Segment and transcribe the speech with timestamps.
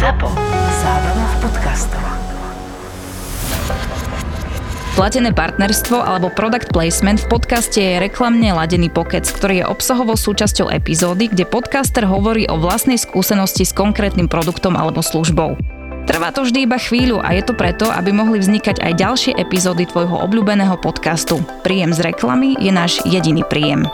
[0.00, 0.32] ZAPO.
[0.80, 2.04] Zábrná v podcastov.
[4.96, 10.72] Platené partnerstvo alebo product placement v podcaste je reklamne ladený pokec, ktorý je obsahovou súčasťou
[10.72, 15.60] epizódy, kde podcaster hovorí o vlastnej skúsenosti s konkrétnym produktom alebo službou.
[16.08, 19.84] Trvá to vždy iba chvíľu a je to preto, aby mohli vznikať aj ďalšie epizódy
[19.84, 21.44] tvojho obľúbeného podcastu.
[21.60, 23.84] Príjem z reklamy je náš jediný príjem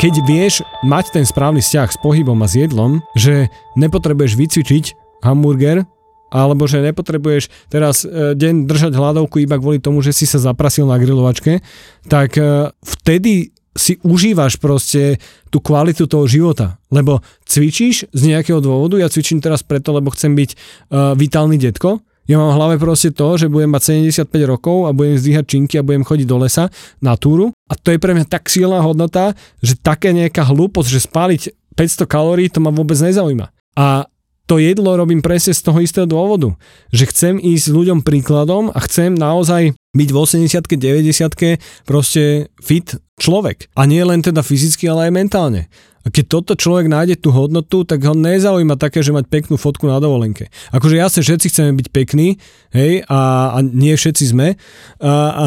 [0.00, 4.84] keď vieš mať ten správny vzťah s pohybom a s jedlom, že nepotrebuješ vycvičiť
[5.24, 5.84] hamburger,
[6.30, 10.86] alebo že nepotrebuješ teraz e, deň držať hľadovku iba kvôli tomu, že si sa zaprasil
[10.86, 11.58] na grilovačke,
[12.06, 16.82] tak e, vtedy si užívaš proste tú kvalitu toho života.
[16.90, 20.50] Lebo cvičíš z nejakého dôvodu, ja cvičím teraz preto, lebo chcem byť
[20.90, 24.94] uh, vitálny detko, ja mám v hlave proste to, že budem mať 75 rokov a
[24.94, 26.70] budem zdvíhať činky a budem chodiť do lesa
[27.02, 27.50] na túru.
[27.66, 31.42] A to je pre mňa tak silná hodnota, že také nejaká hlúposť, že spáliť
[31.74, 33.50] 500 kalórií, to ma vôbec nezaujíma.
[33.74, 34.06] A
[34.50, 36.50] to jedlo robím presne z toho istého dôvodu,
[36.90, 43.70] že chcem ísť ľuďom príkladom a chcem naozaj byť v 80 90 proste fit človek.
[43.78, 45.70] A nie len teda fyzicky, ale aj mentálne.
[46.00, 49.84] A keď toto človek nájde tú hodnotu, tak ho nezaujíma také, že mať peknú fotku
[49.84, 50.48] na dovolenke.
[50.72, 52.40] Akože jasne, všetci chceme byť pekní,
[52.72, 54.56] hej, a, a nie všetci sme.
[54.96, 55.44] A, a,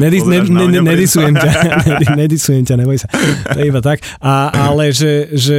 [0.00, 1.50] nedis, ne, ne, ne, nedisujem ťa,
[2.24, 3.08] nedisujem ťa, neboj sa.
[3.52, 4.00] To je iba tak.
[4.24, 5.58] A, ale že, že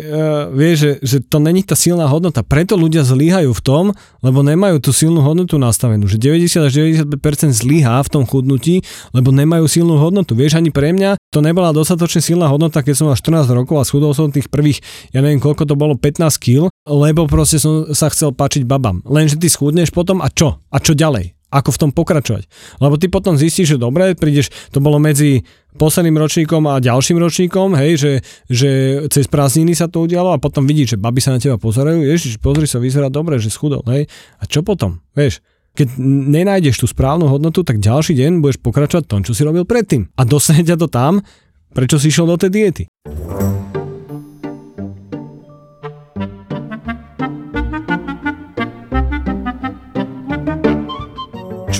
[0.00, 2.40] uh, vieš, že, že to není tá silná hodnota.
[2.40, 3.84] Preto ľudia zlyhajú v tom,
[4.24, 6.08] lebo nemajú tú silnú hodnotu nastavenú.
[6.08, 6.72] Že 90 až
[7.04, 8.80] 95% zlyhá v tom chudnutí,
[9.12, 10.32] lebo nemajú silnú hodnotu.
[10.32, 13.84] Vieš, ani pre mňa to nebola dostatočne silná hodnota, keď som mal 14 rokov a
[13.84, 14.78] schudol som tých prvých,
[15.10, 19.02] ja neviem koľko to bolo, 15 kg, lebo proste som sa chcel páčiť babám.
[19.02, 20.62] Lenže ty schudneš potom a čo?
[20.70, 21.34] A čo ďalej?
[21.50, 22.46] Ako v tom pokračovať?
[22.78, 25.42] Lebo ty potom zistíš, že dobre, prídeš, to bolo medzi
[25.74, 28.12] posledným ročníkom a ďalším ročníkom, hej, že,
[28.46, 28.70] že
[29.10, 32.38] cez prázdniny sa to udialo a potom vidíš, že baby sa na teba pozerajú, ježiš,
[32.38, 34.06] pozri sa, vyzerá dobre, že schudol, hej.
[34.38, 35.02] A čo potom?
[35.18, 35.42] Vieš,
[35.74, 35.98] keď
[36.30, 40.10] nenájdeš tú správnu hodnotu, tak ďalší deň budeš pokračovať tom, čo si robil predtým.
[40.18, 41.22] A dostane ťa to tam,
[41.70, 42.84] Prečo si išiel do tej diety?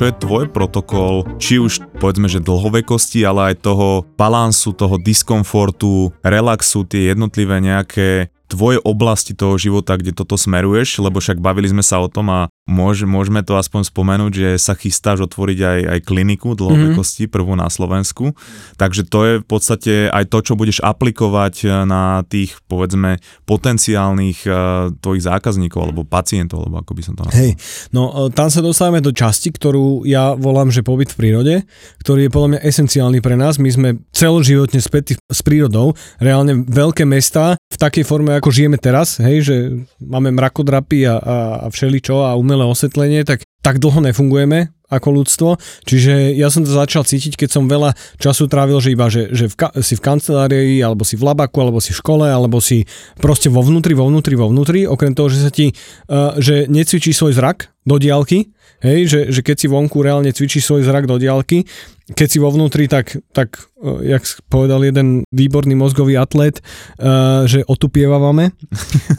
[0.00, 6.16] čo je tvoj protokol, či už povedzme, že dlhovekosti, ale aj toho balansu, toho diskomfortu,
[6.24, 11.86] relaxu, tie jednotlivé nejaké tvoje oblasti toho života, kde toto smeruješ, lebo však bavili sme
[11.86, 15.98] sa o tom a môž, môžeme to aspoň spomenúť, že sa chystáš otvoriť aj, aj
[16.02, 17.34] kliniku dlhovekosti, mm-hmm.
[17.34, 18.34] prvú na Slovensku.
[18.74, 24.90] Takže to je v podstate aj to, čo budeš aplikovať na tých, povedzme, potenciálnych uh,
[24.98, 27.38] tvojich zákazníkov alebo pacientov, alebo ako by som to nazval.
[27.38, 27.52] Hej,
[27.94, 31.54] no e, tam sa dostávame do časti, ktorú ja volám, že pobyt v prírode,
[32.02, 33.60] ktorý je podľa mňa esenciálny pre nás.
[33.60, 39.20] My sme celoživotne spätí s prírodou, reálne veľké mesta v takej forme, ako žijeme teraz,
[39.20, 39.56] hej, že
[40.00, 45.48] máme mrakodrapy a, a, a všeličo a umelé osvetlenie, tak tak dlho nefungujeme ako ľudstvo.
[45.86, 49.46] Čiže ja som to začal cítiť, keď som veľa času trávil, že iba, že, že
[49.46, 52.84] v ka- si v kancelárii, alebo si v labaku, alebo si v škole, alebo si
[53.22, 55.72] proste vo vnútri, vo vnútri, vo vnútri, okrem toho, že sa ti,
[56.10, 58.52] uh, že necvičí svoj zrak do diálky,
[58.84, 61.64] hej, že, že keď si vonku reálne cvičí svoj zrak do diálky,
[62.10, 66.58] keď si vo vnútri, tak, tak uh, jak povedal jeden výborný mozgový atlet,
[66.98, 68.50] uh, že otupievavame.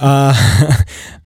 [0.04, 0.36] A,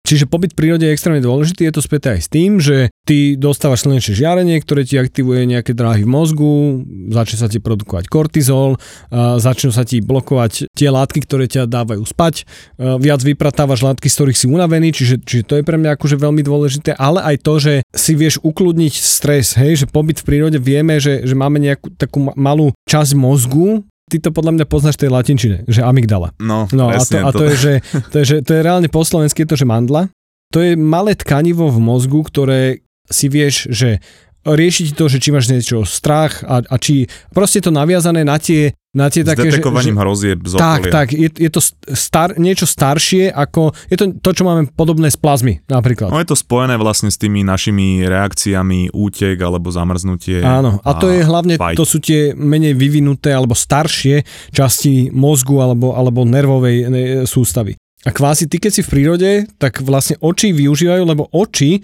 [0.03, 3.39] Čiže pobyt v prírode je extrémne dôležitý, je to späté aj s tým, že ty
[3.39, 6.83] dostávaš slnečné žiarenie, ktoré ti aktivuje nejaké dráhy v mozgu,
[7.15, 8.83] začne sa ti produkovať kortizol,
[9.15, 12.45] začnú sa ti blokovať tie látky, ktoré ťa dávajú spať,
[12.79, 16.43] viac vypratávaš látky, z ktorých si unavený, čiže, čiže to je pre mňa akože veľmi
[16.43, 20.99] dôležité, ale aj to, že si vieš ukludniť stres, hej, že pobyt v prírode vieme,
[20.99, 25.65] že, že máme nejakú takú malú časť mozgu, ty to podľa mňa poznáš tej latinčine,
[25.65, 26.37] že amygdala.
[26.37, 27.73] No, no a, to, a to, je, že,
[28.12, 30.12] to, je, že, to je reálne po slovensky je to, že mandla.
[30.53, 34.05] To je malé tkanivo v mozgu, ktoré si vieš, že
[34.45, 38.77] riešiť to, že či máš niečo strach a, a či proste to naviazané na tie
[38.93, 41.65] na tie s také, detekovaním že, hrozieb z Tak, tak, je, je to
[41.97, 46.12] star, niečo staršie ako, je to to, čo máme podobné z plazmy napríklad.
[46.12, 50.44] No je to spojené vlastne s tými našimi reakciami útek alebo zamrznutie.
[50.44, 51.81] Áno, a, a to je hlavne, fight.
[51.81, 56.85] to sú tie menej vyvinuté alebo staršie časti mozgu alebo, alebo nervovej
[57.25, 57.73] sústavy.
[58.03, 59.31] A kvázi ty, keď si v prírode,
[59.62, 61.79] tak vlastne oči využívajú, lebo oči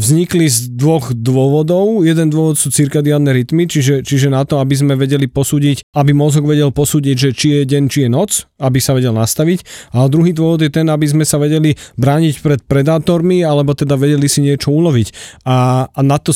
[0.00, 2.00] vznikli z dvoch dôvodov.
[2.08, 6.48] Jeden dôvod sú cirkadiánne rytmy, čiže, čiže na to, aby sme vedeli posúdiť, aby mozog
[6.48, 9.92] vedel posúdiť, že či je deň, či je noc, aby sa vedel nastaviť.
[9.92, 14.24] A druhý dôvod je ten, aby sme sa vedeli brániť pred predátormi, alebo teda vedeli
[14.24, 15.38] si niečo uloviť.
[15.44, 16.32] A, a na to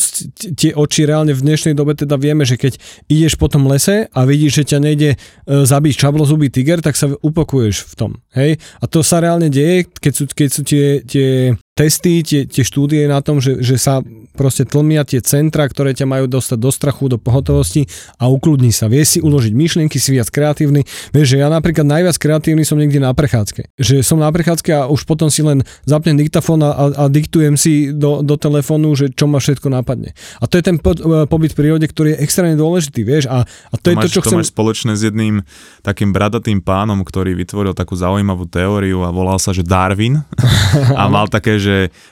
[0.53, 2.77] tie oči reálne v dnešnej dobe teda vieme, že keď
[3.09, 5.17] ideš po tom lese a vidíš, že ťa nejde e,
[5.65, 8.11] zabiť čablozubý tiger, tak sa upokuješ v tom.
[8.37, 8.61] Hej?
[8.81, 13.05] A to sa reálne deje, keď sú, keď sú tie, tie testy, tie, tie štúdie
[13.05, 14.01] na tom, že, že sa
[14.37, 18.89] proste tlmia tie centra, ktoré ťa majú dostať do strachu, do pohotovosti a ukludní sa.
[18.89, 20.85] Vieš si uložiť myšlienky, si viac kreatívny.
[21.13, 23.77] Vieš, že ja napríklad najviac kreatívny som niekde na prechádzke.
[23.81, 27.57] Že som na prechádzke a už potom si len zapnem diktafón a, a, a diktujem
[27.57, 30.13] si do, do telefónu, že čo ma všetko napadne.
[30.41, 33.29] A to je ten po, e, pobyt v prírode, ktorý je extrémne dôležitý, vieš.
[33.29, 34.39] A, a to, To, je máš, to, čo to chcem...
[34.45, 35.45] máš spoločné s jedným
[35.81, 40.21] takým bradatým pánom, ktorý vytvoril takú zaujímavú teóriu a volal sa, že Darwin
[41.01, 41.66] a mal také, že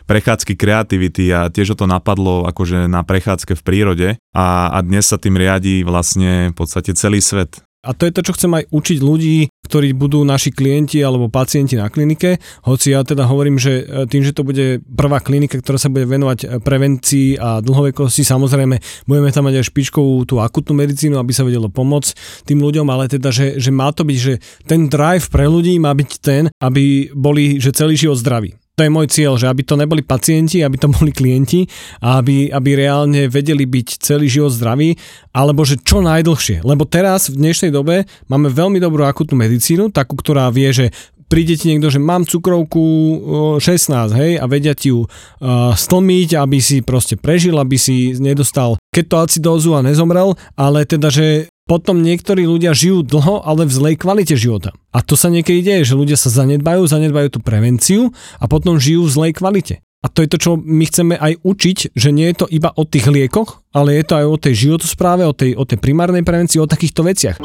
[0.06, 5.06] prechádzky kreativity a tiež ho to napadlo akože na prechádzke v prírode a, a dnes
[5.06, 7.64] sa tým riadi vlastne v podstate celý svet.
[7.84, 11.76] A to je to, čo chcem aj učiť ľudí, ktorí budú naši klienti alebo pacienti
[11.76, 12.40] na klinike.
[12.64, 16.08] Hoci ja teda hovorím, že e, tým, že to bude prvá klinika, ktorá sa bude
[16.08, 21.32] venovať e, prevencii a dlhovekosti, samozrejme budeme tam mať aj špičkovú tú akutnú medicínu, aby
[21.36, 25.28] sa vedelo pomôcť tým ľuďom, ale teda, že, že má to byť, že ten drive
[25.28, 28.63] pre ľudí má byť ten, aby boli že celý život zdraví.
[28.74, 31.62] To je môj cieľ, že aby to neboli pacienti, aby to boli klienti
[32.02, 34.98] a aby, aby reálne vedeli byť celý život zdraví,
[35.30, 36.66] alebo že čo najdlhšie.
[36.66, 40.90] Lebo teraz v dnešnej dobe máme veľmi dobrú akutnú medicínu, takú, ktorá vie, že
[41.30, 43.18] príde ti niekto, že mám cukrovku o,
[43.62, 48.76] 16, hej, a vedia ti ju uh, stlmiť, aby si proste prežil, aby si nedostal
[48.90, 54.36] ketoacidózu a nezomrel, ale teda, že potom niektorí ľudia žijú dlho, ale v zlej kvalite
[54.36, 54.76] života.
[54.92, 59.08] A to sa niekedy deje, že ľudia sa zanedbajú, zanedbajú tú prevenciu a potom žijú
[59.08, 59.80] v zlej kvalite.
[60.04, 62.84] A to je to, čo my chceme aj učiť, že nie je to iba o
[62.84, 66.60] tých liekoch, ale je to aj o tej životospráve, o tej, o tej primárnej prevencii,
[66.60, 67.40] o takýchto veciach.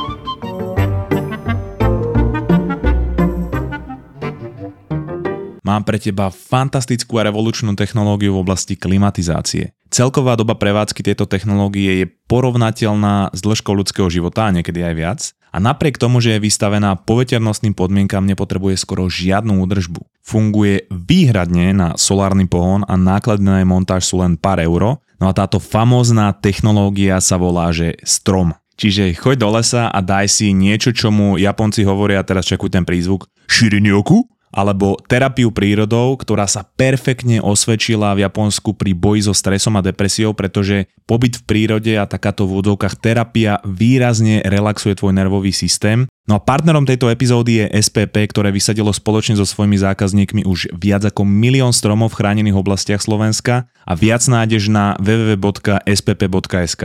[5.69, 9.77] Mám pre teba fantastickú a revolučnú technológiu v oblasti klimatizácie.
[9.93, 15.19] Celková doba prevádzky tejto technológie je porovnateľná s dĺžkou ľudského života a niekedy aj viac.
[15.53, 20.01] A napriek tomu, že je vystavená poveternostným podmienkam, nepotrebuje skoro žiadnu údržbu.
[20.25, 25.05] Funguje výhradne na solárny pohon a náklady na jej montáž sú len pár euro.
[25.21, 28.57] No a táto famózna technológia sa volá, že strom.
[28.73, 33.29] Čiže choď do lesa a daj si niečo, čomu Japonci hovoria, teraz čakuj ten prízvuk,
[33.45, 39.85] shirinyoku, alebo terapiu prírodou, ktorá sa perfektne osvedčila v Japonsku pri boji so stresom a
[39.85, 46.09] depresiou, pretože pobyt v prírode a takáto v údovkách terapia výrazne relaxuje tvoj nervový systém.
[46.29, 51.01] No a partnerom tejto epizódy je SPP, ktoré vysadilo spoločne so svojimi zákazníkmi už viac
[51.09, 56.83] ako milión stromov v chránených oblastiach Slovenska a viac nájdeš na www.spp.sk.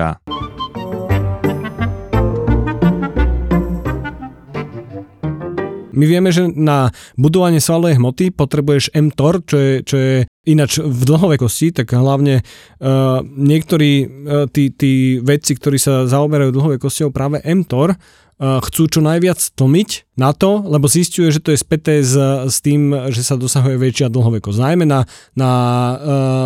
[5.95, 10.15] My vieme, že na budovanie svalovej hmoty potrebuješ mTOR, čo je, čo je
[10.45, 14.09] ináč v dlhovekosti, tak hlavne uh, niektorí uh,
[14.51, 20.37] tí, tí vedci, ktorí sa zaoberajú dlhovekosťou, práve mTOR uh, chcú čo najviac tlmiť na
[20.37, 22.13] to, lebo zistuje, že to je späté s,
[22.51, 24.59] s tým, že sa dosahuje väčšia dlhovekosť.
[24.61, 25.97] Najmä na, na uh,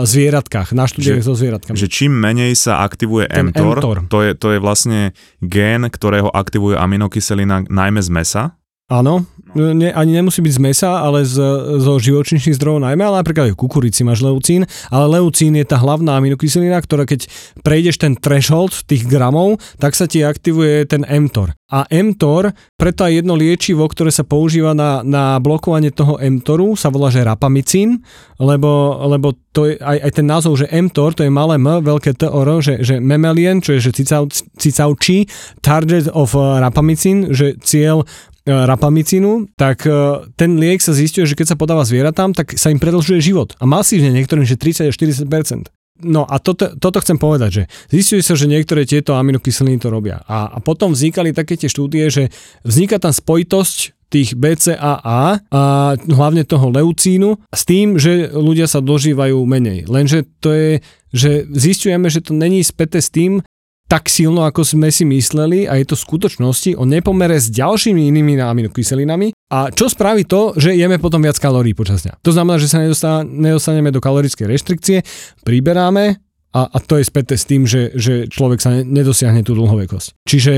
[0.06, 1.74] zvieratkách, na štúdiách so zvieratkami.
[1.74, 3.96] Že čím menej sa aktivuje Ten mTOR, mTOR.
[4.12, 5.10] To, je, to je vlastne
[5.42, 8.42] gén, ktorého aktivuje aminokyselina najmä z mesa.
[8.88, 11.36] Áno, ne, ani nemusí byť z mesa, ale z,
[11.76, 15.76] zo živočíšnych zdrojov najmä, ale napríklad aj v kukurici máš leucín, ale leucín je tá
[15.76, 17.28] hlavná aminokyselina, ktorá keď
[17.60, 21.52] prejdeš ten threshold tých gramov, tak sa ti aktivuje ten mTOR.
[21.68, 26.88] A mTOR, preto aj jedno liečivo, ktoré sa používa na, na blokovanie toho mTORu, sa
[26.88, 28.00] volá, že rapamicín,
[28.40, 32.16] lebo, lebo to je aj, aj ten názov, že mTOR, to je malé M, veľké
[32.16, 35.28] TOR, že, že memelien, čo je že cicav, cicavčí,
[35.60, 38.08] target of rapamicín, že cieľ
[38.48, 42.80] rapamicínu, tak e, ten liek sa zistuje, že keď sa podáva zvieratám, tak sa im
[42.80, 43.52] predlžuje život.
[43.60, 48.22] A masívne niektorým, že 30 až 40% No a toto, toto chcem povedať, že zistuje
[48.22, 50.22] sa, že niektoré tieto aminokyseliny to robia.
[50.30, 52.30] A, a potom vznikali také tie štúdie, že
[52.62, 55.64] vzniká tam spojitosť tých BCAA a
[55.98, 59.84] hlavne toho leucínu s tým, že ľudia sa dožívajú menej.
[59.84, 60.70] Lenže to je,
[61.12, 63.44] že zistujeme, že to není späté s tým,
[63.88, 68.12] tak silno, ako sme si mysleli a je to v skutočnosti o nepomere s ďalšími
[68.12, 69.32] inými aminokyselinami.
[69.48, 72.20] A čo spraví to, že jeme potom viac kalórií počas dňa?
[72.20, 75.00] To znamená, že sa nedostaneme do kalorickej reštrikcie,
[75.40, 76.20] priberáme
[76.52, 80.20] a, a to je späté s tým, že, že človek sa nedosiahne tú dlhovekosť.
[80.28, 80.54] Čiže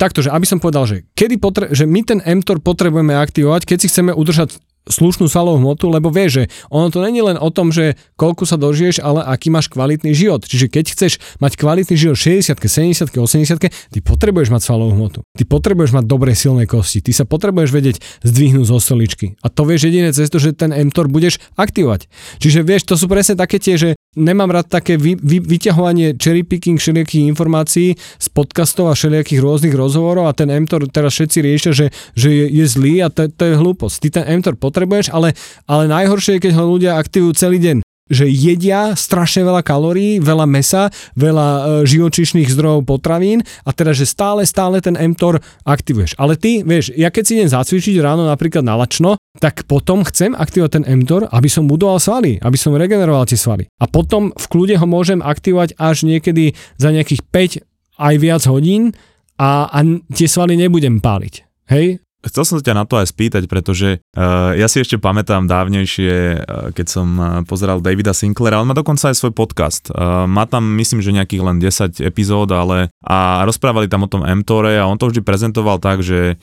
[0.00, 3.78] takto, že aby som povedal, že, kedy potre- že my ten mTOR potrebujeme aktivovať, keď
[3.80, 4.56] si chceme udržať
[4.90, 8.58] slušnú svalovú hmotu, lebo vieš, že ono to není len o tom, že koľko sa
[8.58, 10.44] dožiješ, ale aký máš kvalitný život.
[10.44, 15.18] Čiže keď chceš mať kvalitný život 60 70 80 ty potrebuješ mať svalovú hmotu.
[15.38, 17.00] Ty potrebuješ mať dobré silné kosti.
[17.00, 19.38] Ty sa potrebuješ vedieť zdvihnúť zo stoličky.
[19.40, 22.10] A to vieš jediné cesto, že ten mTOR budeš aktivovať.
[22.42, 26.42] Čiže vieš, to sú presne také tie, že nemám rád také vy, vy, vyťahovanie cherry
[26.42, 31.70] picking všelijakých informácií z podcastov a všelijakých rôznych rozhovorov a ten mTOR teraz všetci riešia,
[31.70, 31.86] že,
[32.18, 33.96] že je, je zlý a to, to je hlúposť.
[34.02, 34.79] Ty ten mTOR potrebuješ,
[35.12, 35.36] ale,
[35.68, 40.44] ale najhoršie je, keď ho ľudia aktivujú celý deň že jedia strašne veľa kalórií, veľa
[40.50, 46.18] mesa, veľa e, živočišných zdrojov potravín a teda, že stále, stále ten mTOR aktivuješ.
[46.18, 50.34] Ale ty, vieš, ja keď si idem zacvičiť ráno napríklad na lačno, tak potom chcem
[50.34, 53.70] aktivovať ten mTOR, aby som budoval svaly, aby som regeneroval tie svaly.
[53.78, 58.90] A potom v kľude ho môžem aktivovať až niekedy za nejakých 5 aj viac hodín
[59.38, 59.78] a, a
[60.10, 61.46] tie svaly nebudem páliť.
[61.70, 65.48] Hej, Chcel som sa ťa na to aj spýtať, pretože uh, ja si ešte pamätám
[65.48, 69.88] dávnejšie, uh, keď som uh, pozeral Davida Sinclaira, on má dokonca aj svoj podcast.
[69.88, 74.20] Uh, má tam, myslím, že nejakých len 10 epizód, ale a rozprávali tam o tom
[74.20, 76.36] mTORe a on to vždy prezentoval tak, že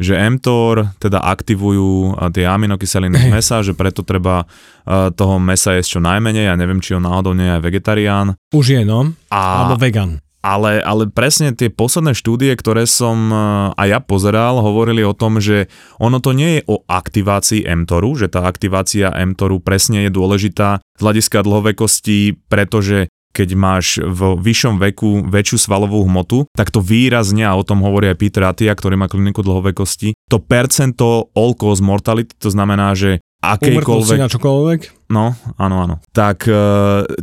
[0.00, 4.48] že mTOR teda aktivujú tie aminokyseliny z mesa, že preto treba
[4.88, 8.34] toho mesa jesť čo najmenej, ja neviem, či on náhodou nie je vegetarián.
[8.56, 9.12] Už je, no.
[9.28, 9.40] A...
[9.62, 10.18] Alebo vegan.
[10.42, 13.36] Ale, ale presne tie posledné štúdie, ktoré som e,
[13.78, 15.70] aj ja pozeral, hovorili o tom, že
[16.02, 21.00] ono to nie je o aktivácii mTORu, že tá aktivácia mTORu presne je dôležitá z
[21.00, 27.56] hľadiska dlhovekosti, pretože keď máš v vyššom veku väčšiu svalovú hmotu, tak to výrazne, a
[27.56, 32.36] o tom hovorí aj Peter Atia, ktorý má kliniku dlhovekosti, to percento all cause mortality,
[32.36, 34.18] to znamená, že akejkoľvek...
[34.22, 34.80] na čokoľvek?
[35.12, 35.94] No, áno, áno.
[36.14, 36.54] Tak e,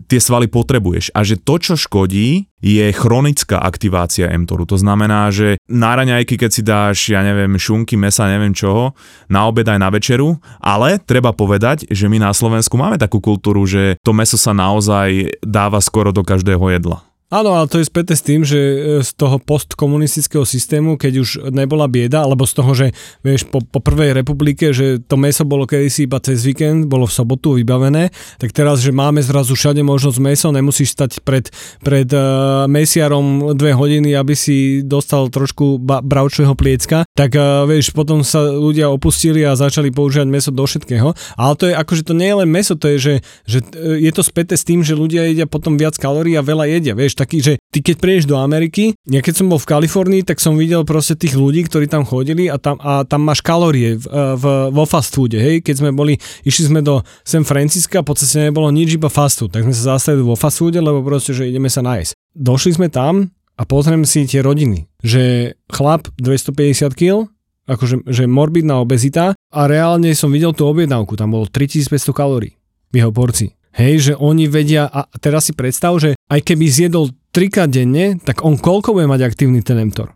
[0.05, 1.15] tie svaly potrebuješ.
[1.15, 4.67] A že to, čo škodí, je chronická aktivácia mTORu.
[4.67, 8.91] To znamená, že na raňajky, keď si dáš, ja neviem, šunky, mesa, neviem čoho,
[9.31, 13.63] na obed aj na večeru, ale treba povedať, že my na Slovensku máme takú kultúru,
[13.63, 17.08] že to meso sa naozaj dáva skoro do každého jedla.
[17.29, 21.29] Áno, ale to je späté s tým, že e, z toho postkomunistického systému, keď už
[21.53, 22.87] nebola bieda, alebo z toho, že
[23.21, 27.13] vieš, po, po prvej republike, že to meso bolo kedysi iba cez víkend, bolo v
[27.13, 28.09] sobotu vybavené,
[28.41, 31.53] tak teraz, že máme zrazu všade možnosť meso, nemusíš stať pred,
[31.85, 37.93] pred uh, mesiarom dve hodiny, aby si dostal trošku ba- bravčového pliecka, tak uh, vieš,
[37.93, 41.13] potom sa ľudia opustili a začali používať meso do všetkého.
[41.37, 43.59] Ale to je akože to nie je len meso, to je, že, že
[44.01, 47.18] je to späté s tým, že ľudia jedia potom viac kalórií a veľa jedia, vieš,
[47.19, 50.55] taký, že ty keď prídeš do Ameriky, ja keď som bol v Kalifornii, tak som
[50.55, 54.07] videl proste tých ľudí, ktorí tam chodili a tam, a tam máš kalórie v,
[54.39, 56.15] v, vo fast foode, hej, keď sme boli,
[56.47, 59.99] išli sme do San Francisca, v podstate nebolo nič, iba fast food, tak sme sa
[59.99, 62.15] zastavili vo fast foode, lebo proste, že ideme sa nájsť.
[62.39, 67.27] Došli sme tam a pozriem si tie rodiny, že chlap 250 kg,
[67.67, 72.55] akože že morbidná obezita a reálne som videl tú objednávku, tam bolo 3500 kalórií
[72.89, 73.58] v jeho porcii.
[73.79, 78.43] Hej, že oni vedia, a teraz si predstav, že aj keby zjedol trikrát denne, tak
[78.43, 80.11] on koľko bude mať aktívny ten mTOR?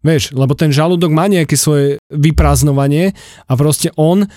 [0.00, 3.12] Vieš, lebo ten žalúdok má nejaké svoje vyprázdnovanie
[3.46, 4.28] a proste on e,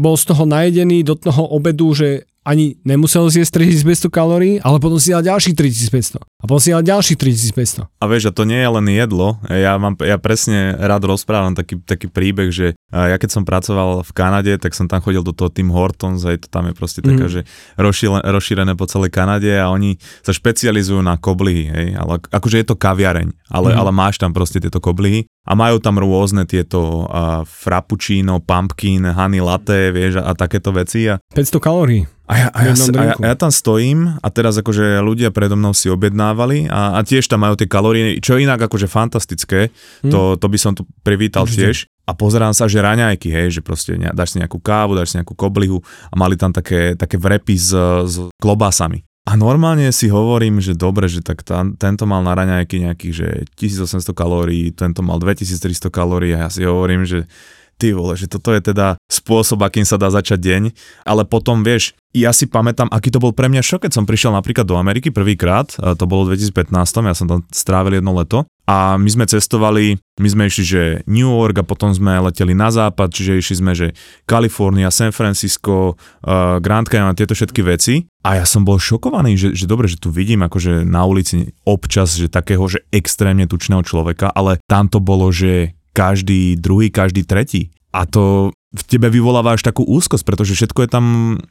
[0.00, 4.98] bol z toho najedený do toho obedu, že ani nemusel zjesť 3500 kalórií, ale potom
[4.98, 6.18] si dal ďalších 3500.
[6.18, 7.18] A potom si dal ďalších
[7.54, 7.86] 3500.
[7.86, 9.38] A vieš, a to nie je len jedlo.
[9.46, 14.10] Ja, mám, ja presne rád rozprávam taký, taký príbeh, že ja keď som pracoval v
[14.10, 17.30] Kanade, tak som tam chodil do toho Tim Hortons, aj to tam je proste taká,
[17.30, 17.32] mm.
[17.32, 17.40] že
[17.78, 19.96] rozšírené, rozšírené po celej Kanade a oni
[20.26, 23.78] sa špecializujú na koblihy, hej, ale akože je to kaviareň, ale, mm.
[23.78, 29.42] ale máš tam proste tieto koblihy a majú tam rôzne tieto uh, frappuccino, pumpkin, honey
[29.42, 31.10] latte, vieš, a, a takéto veci.
[31.10, 31.18] A...
[31.34, 32.06] 500 kalórií.
[32.32, 35.52] A ja, a, ja, a, ja, a ja tam stojím a teraz akože ľudia predo
[35.52, 40.08] mnou si objednávali a, a tiež tam majú tie kalórie, čo inak akože fantastické, hmm.
[40.08, 41.60] to, to by som tu privítal Určite.
[41.60, 41.78] tiež.
[42.08, 45.20] A pozerám sa, že raňajky, hej, že proste ne, dáš si nejakú kávu, dáš si
[45.20, 47.76] nejakú koblihu a mali tam také, také vrepy s,
[48.08, 49.04] s klobásami.
[49.22, 53.28] A normálne si hovorím, že dobre, že tak tá, tento mal na raňajky nejakých, že
[53.54, 57.30] 1800 kalórií, tento mal 2300 kalórií a ja si hovorím, že
[57.82, 60.62] ty vole, že toto je teda spôsob, akým sa dá začať deň,
[61.02, 64.30] ale potom vieš, ja si pamätám, aký to bol pre mňa šok, keď som prišiel
[64.30, 66.70] napríklad do Ameriky prvýkrát, to bolo v 2015,
[67.10, 71.34] ja som tam strávil jedno leto a my sme cestovali, my sme išli, že New
[71.34, 73.90] York a potom sme leteli na západ, čiže išli sme, že
[74.22, 78.06] Kalifornia, San Francisco, uh, Grand Canyon, tieto všetky veci.
[78.22, 82.14] A ja som bol šokovaný, že, že dobre, že tu vidím akože na ulici občas,
[82.14, 87.70] že takého, že extrémne tučného človeka, ale tam to bolo, že každý druhý, každý tretí.
[87.92, 91.04] A to v tebe vyvoláva až takú úzkosť, pretože všetko je tam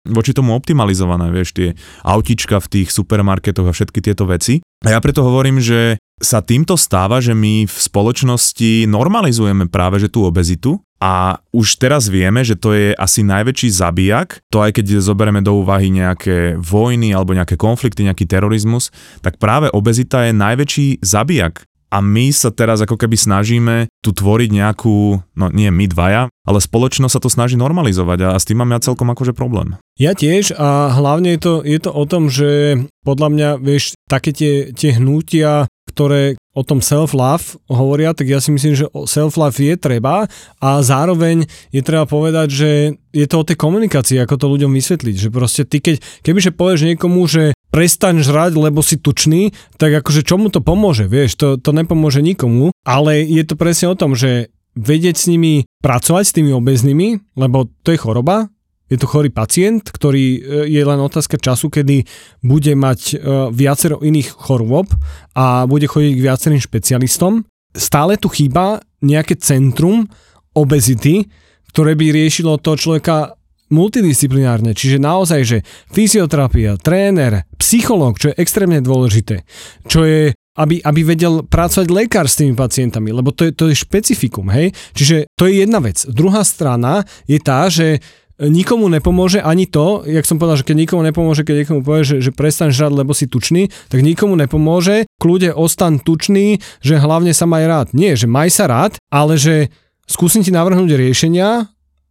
[0.09, 4.65] voči tomu optimalizované, vieš, tie autička v tých supermarketoch a všetky tieto veci.
[4.81, 10.09] A ja preto hovorím, že sa týmto stáva, že my v spoločnosti normalizujeme práve že
[10.09, 15.01] tú obezitu A už teraz vieme, že to je asi najväčší zabijak, to aj keď
[15.01, 18.93] zoberieme do úvahy nejaké vojny alebo nejaké konflikty, nejaký terorizmus,
[19.25, 24.49] tak práve obezita je najväčší zabijak a my sa teraz ako keby snažíme tu tvoriť
[24.49, 28.71] nejakú, no nie my dvaja, ale spoločnosť sa to snaží normalizovať a s tým mám
[28.71, 29.75] ja celkom akože problém.
[29.99, 34.31] Ja tiež a hlavne je to, je to o tom, že podľa mňa, vieš, také
[34.31, 39.75] tie, tie hnutia, ktoré o tom self-love hovoria, tak ja si myslím, že self-love je
[39.75, 40.31] treba
[40.63, 42.69] a zároveň je treba povedať, že
[43.11, 46.95] je to o tej komunikácii, ako to ľuďom vysvetliť, že proste ty keď, kebyže povieš
[46.95, 51.71] niekomu, že prestaň žrať, lebo si tučný, tak akože čomu to pomôže, vieš, to, to
[51.71, 56.51] nepomôže nikomu, ale je to presne o tom, že vedieť s nimi pracovať, s tými
[56.55, 58.51] obeznými, lebo to je choroba,
[58.91, 62.03] je to chorý pacient, ktorý e, je len otázka času, kedy
[62.43, 63.15] bude mať e,
[63.55, 64.91] viacero iných chorôb
[65.31, 67.47] a bude chodiť k viacerým špecialistom.
[67.71, 70.11] Stále tu chýba nejaké centrum
[70.51, 71.31] obezity,
[71.71, 73.39] ktoré by riešilo toho človeka
[73.71, 75.57] multidisciplinárne, čiže naozaj, že
[75.95, 79.47] fyzioterapia, tréner, psychológ, čo je extrémne dôležité,
[79.87, 83.75] čo je aby, aby vedel pracovať lekár s tými pacientami, lebo to je, to je
[83.87, 84.75] špecifikum, hej?
[84.91, 86.03] Čiže to je jedna vec.
[86.03, 88.03] Druhá strana je tá, že
[88.49, 92.17] nikomu nepomôže ani to, jak som povedal, že keď nikomu nepomôže, keď niekomu povie, že,
[92.19, 97.45] že prestaň žrať, lebo si tučný, tak nikomu nepomôže, kľude ostan tučný, že hlavne sa
[97.45, 97.87] maj rád.
[97.93, 99.69] Nie, že maj sa rád, ale že
[100.09, 101.69] skúsim ti navrhnúť riešenia,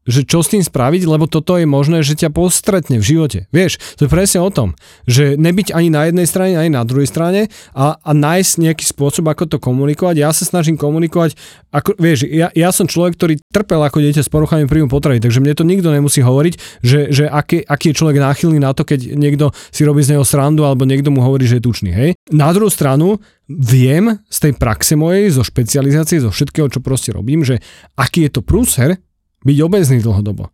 [0.08, 3.38] že čo s tým spraviť, lebo toto je možné, že ťa postretne v živote.
[3.52, 4.72] Vieš, to je presne o tom,
[5.04, 9.28] že nebyť ani na jednej strane, ani na druhej strane a, a nájsť nejaký spôsob,
[9.28, 10.16] ako to komunikovať.
[10.16, 11.36] Ja sa snažím komunikovať,
[11.68, 15.44] ako, vieš, ja, ja som človek, ktorý trpel ako dieťa s poruchami príjmu potravy, takže
[15.44, 19.14] mne to nikto nemusí hovoriť, že, že aký, aký je človek náchylný na to, keď
[19.14, 21.90] niekto si robí z neho srandu alebo niekto mu hovorí, že je tučný.
[21.92, 22.10] Hej?
[22.32, 27.42] Na druhú stranu, viem z tej praxe mojej, zo špecializácie, zo všetkého, čo proste robím,
[27.42, 27.58] že
[27.98, 28.96] aký je to prúser,
[29.44, 30.52] byť obezný dlhodobo.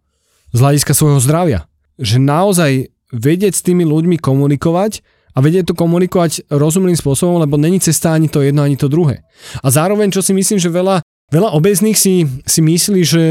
[0.54, 1.66] Z hľadiska svojho zdravia.
[1.98, 2.72] Že naozaj
[3.14, 5.02] vedieť s tými ľuďmi komunikovať
[5.36, 9.20] a vedieť to komunikovať rozumným spôsobom, lebo není cesta ani to jedno, ani to druhé.
[9.60, 13.24] A zároveň, čo si myslím, že veľa, veľa obezných si, si myslí, že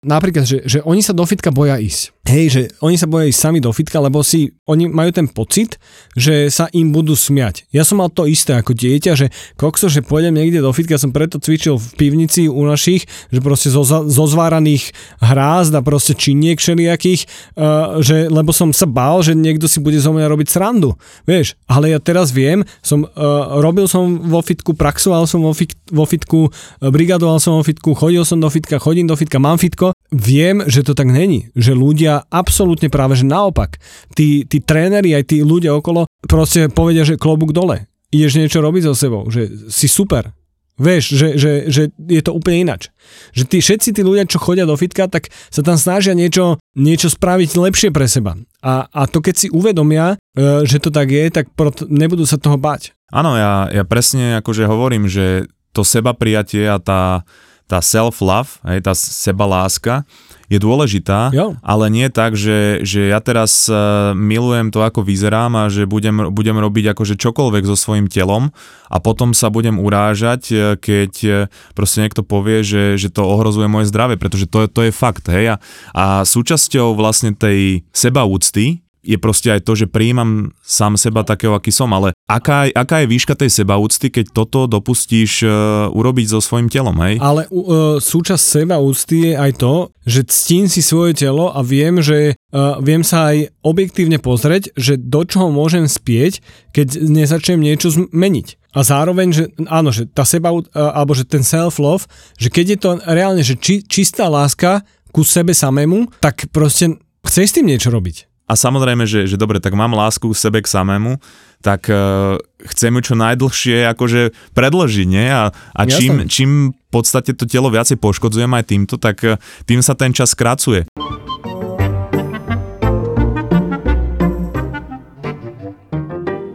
[0.00, 2.21] napríklad, že, že oni sa do fitka boja ísť.
[2.22, 5.82] Hej, že oni sa boja ísť sami do fitka, lebo si, oni majú ten pocit,
[6.14, 7.66] že sa im budú smiať.
[7.74, 11.10] Ja som mal to isté ako dieťa, že kokso, že pôjdem niekde do fitka, som
[11.10, 16.62] preto cvičil v pivnici u našich, že proste zo, zo zváraných hrázd a proste činiek
[16.62, 17.26] všelijakých,
[17.58, 20.94] uh, že, lebo som sa bál, že niekto si bude zo mňa robiť srandu.
[21.26, 25.74] Vieš, ale ja teraz viem, som, uh, robil som vo fitku, praxoval som vo, fit,
[25.90, 29.90] vo fitku, brigadoval som vo fitku, chodil som do fitka, chodím do fitka, mám fitko,
[30.14, 33.80] viem, že to tak není, že ľudia absolútne práve, že naopak.
[34.12, 37.88] Tí, tí tréneri, aj tí ľudia okolo proste povedia, že klobúk dole.
[38.12, 40.36] Ideš niečo robiť so sebou, že si super.
[40.80, 42.88] Vieš, že, že, že je to úplne inač.
[43.36, 47.12] Že tí, všetci tí ľudia, čo chodia do fitka, tak sa tam snažia niečo, niečo
[47.12, 48.40] spraviť lepšie pre seba.
[48.64, 52.40] A, a to keď si uvedomia, e, že to tak je, tak proto nebudú sa
[52.40, 52.96] toho bať.
[53.12, 55.46] Áno, ja, ja presne akože hovorím, že
[55.76, 57.28] to seba prijatie a tá,
[57.66, 60.04] tá self-love, hej, tá seba láska
[60.52, 61.56] je dôležitá, jo.
[61.64, 66.28] ale nie tak, že, že ja teraz uh, milujem to, ako vyzerám a že budem,
[66.28, 68.52] budem robiť akože čokoľvek so svojím telom
[68.92, 71.30] a potom sa budem urážať, e, keď e,
[71.72, 75.32] proste niekto povie, že, že to ohrozuje moje zdravie, pretože to, to je fakt.
[75.32, 75.56] Hej?
[75.56, 75.64] A,
[75.96, 81.74] a súčasťou vlastne tej sebaúcty je proste aj to, že prijímam sám seba takého, aký
[81.74, 86.70] som, ale aká, aká je výška tej sebaúcty, keď toto dopustíš uh, urobiť so svojím
[86.70, 87.18] telom, hej?
[87.18, 89.74] Ale uh, súčasť sebaúcty je aj to,
[90.06, 94.94] že ctím si svoje telo a viem, že uh, viem sa aj objektívne pozrieť, že
[94.96, 96.38] do čoho môžem spieť,
[96.70, 98.62] keď nezačnem niečo zmeniť.
[98.72, 102.08] A zároveň, že áno, že tá seba, alebo že ten self-love,
[102.40, 104.80] že keď je to reálne, že či, čistá láska
[105.12, 108.31] ku sebe samému, tak proste chceš s tým niečo robiť.
[108.52, 111.16] A samozrejme, že, že dobre, tak mám lásku k sebe k samému,
[111.64, 112.36] tak uh,
[112.68, 115.24] chcem ju čo najdlhšie akože predlžiť, nie?
[115.32, 119.80] A, a čím, čím v podstate to telo viacej poškodzujem aj týmto, tak uh, tým
[119.80, 120.84] sa ten čas skracuje.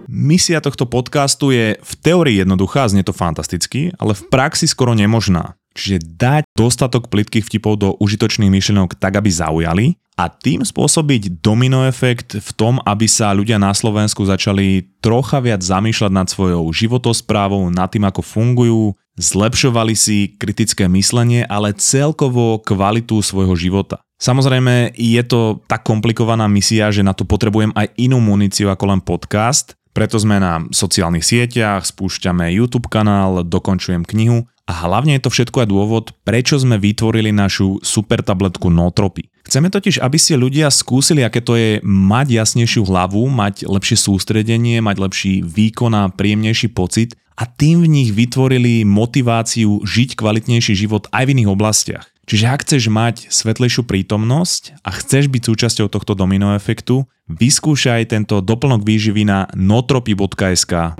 [0.06, 5.58] Misia tohto podcastu je v teórii jednoduchá, znie to fantasticky, ale v praxi skoro nemožná.
[5.74, 11.86] Čiže dať dostatok plitkých vtipov do užitočných myšlienok tak, aby zaujali a tým spôsobiť domino
[11.86, 17.70] efekt v tom, aby sa ľudia na Slovensku začali trocha viac zamýšľať nad svojou životosprávou,
[17.70, 24.02] nad tým, ako fungujú, zlepšovali si kritické myslenie, ale celkovo kvalitu svojho života.
[24.18, 29.02] Samozrejme, je to tak komplikovaná misia, že na to potrebujem aj inú muníciu ako len
[29.06, 35.34] podcast, preto sme na sociálnych sieťach, spúšťame YouTube kanál, dokončujem knihu a hlavne je to
[35.34, 39.30] všetko aj dôvod, prečo sme vytvorili našu super tabletku Notropy.
[39.48, 44.84] Chceme totiž, aby si ľudia skúsili, aké to je mať jasnejšiu hlavu, mať lepšie sústredenie,
[44.84, 51.08] mať lepší výkon a príjemnejší pocit a tým v nich vytvorili motiváciu žiť kvalitnejší život
[51.16, 52.06] aj v iných oblastiach.
[52.28, 58.44] Čiže ak chceš mať svetlejšiu prítomnosť a chceš byť súčasťou tohto domino efektu, vyskúšaj tento
[58.44, 61.00] doplnok výživy na notropy.sk.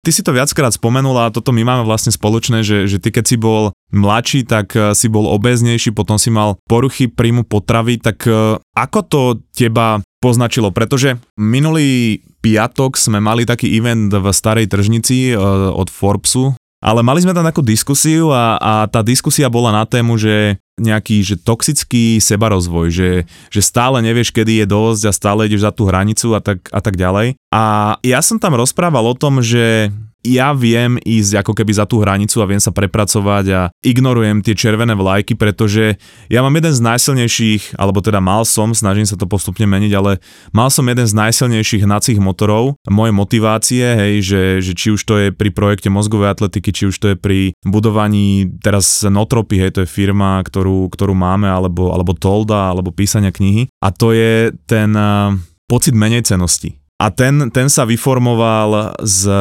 [0.00, 3.24] Ty si to viackrát spomenula a toto my máme vlastne spoločné, že, že ty keď
[3.28, 8.24] si bol mladší, tak eh, si bol obeznejší, potom si mal poruchy príjmu potravy, tak
[8.24, 10.72] eh, ako to teba poznačilo?
[10.72, 17.20] Pretože minulý piatok sme mali taký event v Starej tržnici eh, od Forbesu, ale mali
[17.20, 22.16] sme tam takú diskusiu a, a tá diskusia bola na tému, že nejaký že toxický
[22.18, 23.10] sebarozvoj, že,
[23.52, 26.80] že stále nevieš, kedy je dosť a stále ideš za tú hranicu a tak, a
[26.80, 27.36] tak ďalej.
[27.52, 32.04] A ja som tam rozprával o tom, že ja viem ísť ako keby za tú
[32.04, 35.96] hranicu a viem sa prepracovať a ignorujem tie červené vlajky, pretože
[36.28, 40.20] ja mám jeden z najsilnejších, alebo teda mal som, snažím sa to postupne meniť, ale
[40.52, 45.14] mal som jeden z najsilnejších hnacích motorov, moje motivácie, hej, že, že či už to
[45.16, 49.80] je pri projekte mozgovej atletiky, či už to je pri budovaní teraz Notropy, hej, to
[49.84, 54.92] je firma, ktorú, ktorú máme, alebo, alebo Tolda, alebo písania knihy a to je ten
[54.92, 55.32] uh,
[55.64, 56.76] pocit menej cenosti.
[57.00, 59.32] A ten, ten sa vyformoval z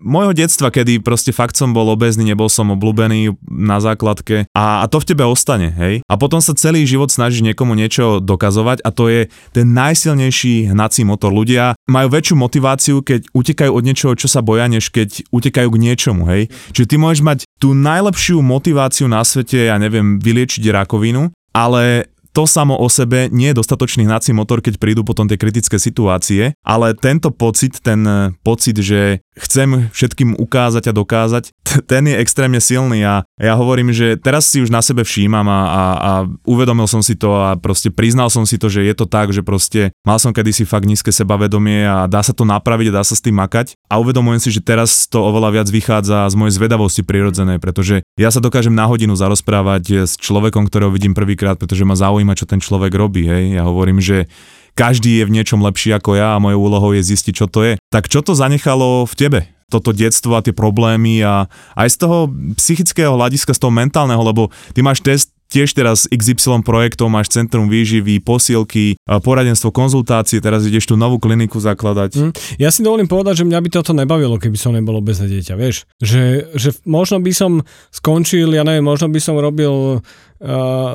[0.00, 4.84] môjho detstva, kedy proste fakt som bol obezný, nebol som obľúbený na základke a, a
[4.88, 6.00] to v tebe ostane, hej.
[6.08, 9.20] A potom sa celý život snažíš niekomu niečo dokazovať a to je
[9.52, 11.30] ten najsilnejší hnací motor.
[11.30, 15.82] Ľudia majú väčšiu motiváciu, keď utekajú od niečoho, čo sa boja, než keď utekajú k
[15.82, 16.48] niečomu, hej.
[16.72, 22.46] Čiže ty môžeš mať tú najlepšiu motiváciu na svete, ja neviem, vyliečiť rakovinu, ale to
[22.46, 26.94] samo o sebe nie je dostatočný hnací motor, keď prídu potom tie kritické situácie, ale
[26.94, 31.44] tento pocit, ten eh, pocit, že chcem všetkým ukázať a dokázať,
[31.90, 35.60] ten je extrémne silný a ja hovorím, že teraz si už na sebe všímam a,
[35.60, 36.12] a, a
[36.44, 39.44] uvedomil som si to a proste priznal som si to, že je to tak, že
[39.44, 43.16] proste mal som kedysi fakt nízke sebavedomie a dá sa to napraviť a dá sa
[43.16, 43.74] s tým makať.
[43.88, 48.28] A uvedomujem si, že teraz to oveľa viac vychádza z mojej zvedavosti prirodzenej, pretože ja
[48.28, 52.44] sa dokážem na hodinu zarozprávať s človekom, ktorého vidím prvýkrát, pretože ma zaujíma zaujíma, čo
[52.44, 53.56] ten človek robí, hej.
[53.56, 54.28] Ja hovorím, že
[54.76, 57.72] každý je v niečom lepší ako ja a mojou úlohou je zistiť, čo to je.
[57.88, 59.40] Tak čo to zanechalo v tebe?
[59.70, 61.46] toto detstvo a tie problémy a
[61.78, 62.26] aj z toho
[62.58, 67.66] psychického hľadiska, z toho mentálneho, lebo ty máš test tiež teraz XY projektov, máš centrum
[67.66, 72.10] výživy, posielky, poradenstvo, konzultácie, teraz ideš tú novú kliniku zakladať.
[72.14, 75.54] Mm, ja si dovolím povedať, že mňa by toto nebavilo, keby som nebol obezné dieťa,
[75.58, 75.90] vieš.
[75.98, 79.98] Že, že možno by som skončil, ja neviem, možno by som robil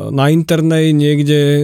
[0.10, 1.62] na internej niekde e,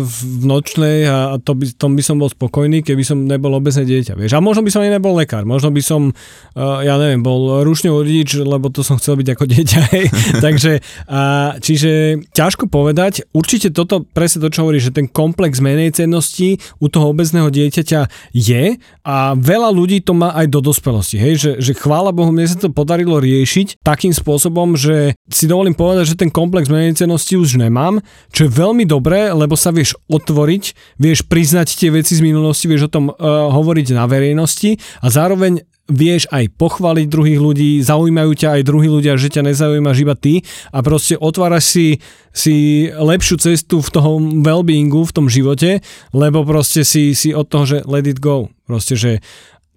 [0.00, 4.16] v nočnej a to by, tom by som bol spokojný, keby som nebol obezné dieťa.
[4.16, 4.32] Vieš.
[4.32, 8.00] A možno by som aj nebol lekár, možno by som, e, ja neviem, bol rušňou
[8.00, 9.80] rodič, lebo to som chcel byť ako dieťa.
[10.44, 11.20] Takže, a,
[11.60, 16.88] čiže ťažko povedať, určite toto presne to, čo hovorí, že ten komplex menej cennosti u
[16.88, 21.20] toho obezného dieťaťa je a veľa ľudí to má aj do dospelosti.
[21.20, 21.34] Hej.
[21.36, 26.16] Že, že chvála Bohu, mne sa to podarilo riešiť takým spôsobom, že si dovolím povedať,
[26.16, 27.98] že ten komplex menej cennosti skúsenosti už nemám,
[28.30, 32.86] čo je veľmi dobré, lebo sa vieš otvoriť, vieš priznať tie veci z minulosti, vieš
[32.86, 38.60] o tom uh, hovoriť na verejnosti a zároveň vieš aj pochváliť druhých ľudí, zaujímajú ťa
[38.60, 41.86] aj druhí ľudia, že ťa nezaujímaš iba ty a proste otváraš si,
[42.30, 45.80] si lepšiu cestu v tom well-beingu, v tom živote,
[46.12, 48.52] lebo proste si, si od toho, že let it go.
[48.68, 49.24] Proste, že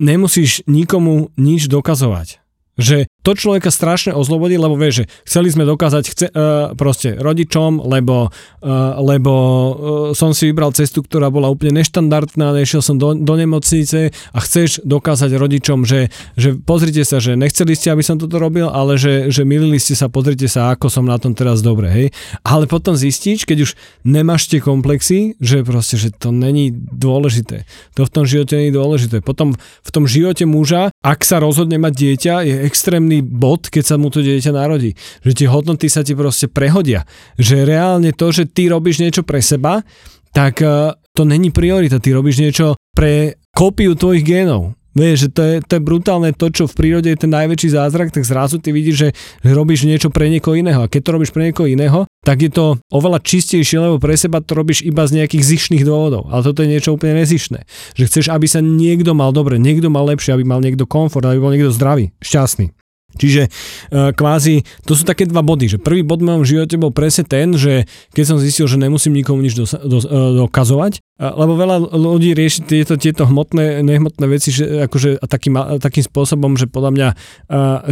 [0.03, 2.43] nemusíš nikomu nič dokazovať.
[2.75, 7.85] Že to človeka strašne oslobodí, lebo vieš, že chceli sme dokázať chce, uh, proste rodičom,
[7.85, 9.71] lebo, uh, lebo uh,
[10.17, 14.81] som si vybral cestu, ktorá bola úplne neštandardná, nešiel som do, do nemocnice a chceš
[14.81, 19.29] dokázať rodičom, že, že pozrite sa, že nechceli ste, aby som toto robil, ale že,
[19.29, 22.07] že milili ste sa, pozrite sa, ako som na tom teraz dobre, hej.
[22.41, 27.69] Ale potom zistíš, keď už nemáš tie komplexy, že proste, že to není dôležité.
[27.93, 29.21] To v tom živote není dôležité.
[29.21, 33.83] Potom v tom živote muža, ak sa rozhodne mať dieťa, je extrémne extrémny bod, keď
[33.83, 34.95] sa mu to dieťa narodí.
[35.27, 37.03] Že tie hodnoty sa ti proste prehodia.
[37.35, 39.83] Že reálne to, že ty robíš niečo pre seba,
[40.31, 41.99] tak eh, to není priorita.
[41.99, 44.79] Ty robíš niečo pre kópiu tvojich génov.
[44.91, 48.11] Vieš, že to je, to je brutálne to, čo v prírode je ten najväčší zázrak,
[48.11, 50.83] tak zrazu ty vidíš, že, že robíš niečo pre niekoho iného.
[50.83, 54.43] A keď to robíš pre niekoho iného, tak je to oveľa čistejšie, lebo pre seba
[54.43, 56.27] to robíš iba z nejakých zišných dôvodov.
[56.27, 57.63] Ale toto je niečo úplne nezišné.
[57.95, 61.39] Že chceš, aby sa niekto mal dobre, niekto mal lepšie, aby mal niekto komfort, aby
[61.39, 62.75] bol niekto zdravý, šťastný.
[63.17, 66.93] Čiže uh, kvázi, to sú také dva body, že prvý bod v mojom živote bol
[66.93, 71.53] presne ten, že keď som zistil, že nemusím nikomu nič dosa- do, uh, dokazovať, lebo
[71.53, 76.91] veľa ľudí rieši tieto, tieto hmotné, nehmotné veci, že akože takým, takým spôsobom, že podľa
[76.97, 77.09] mňa,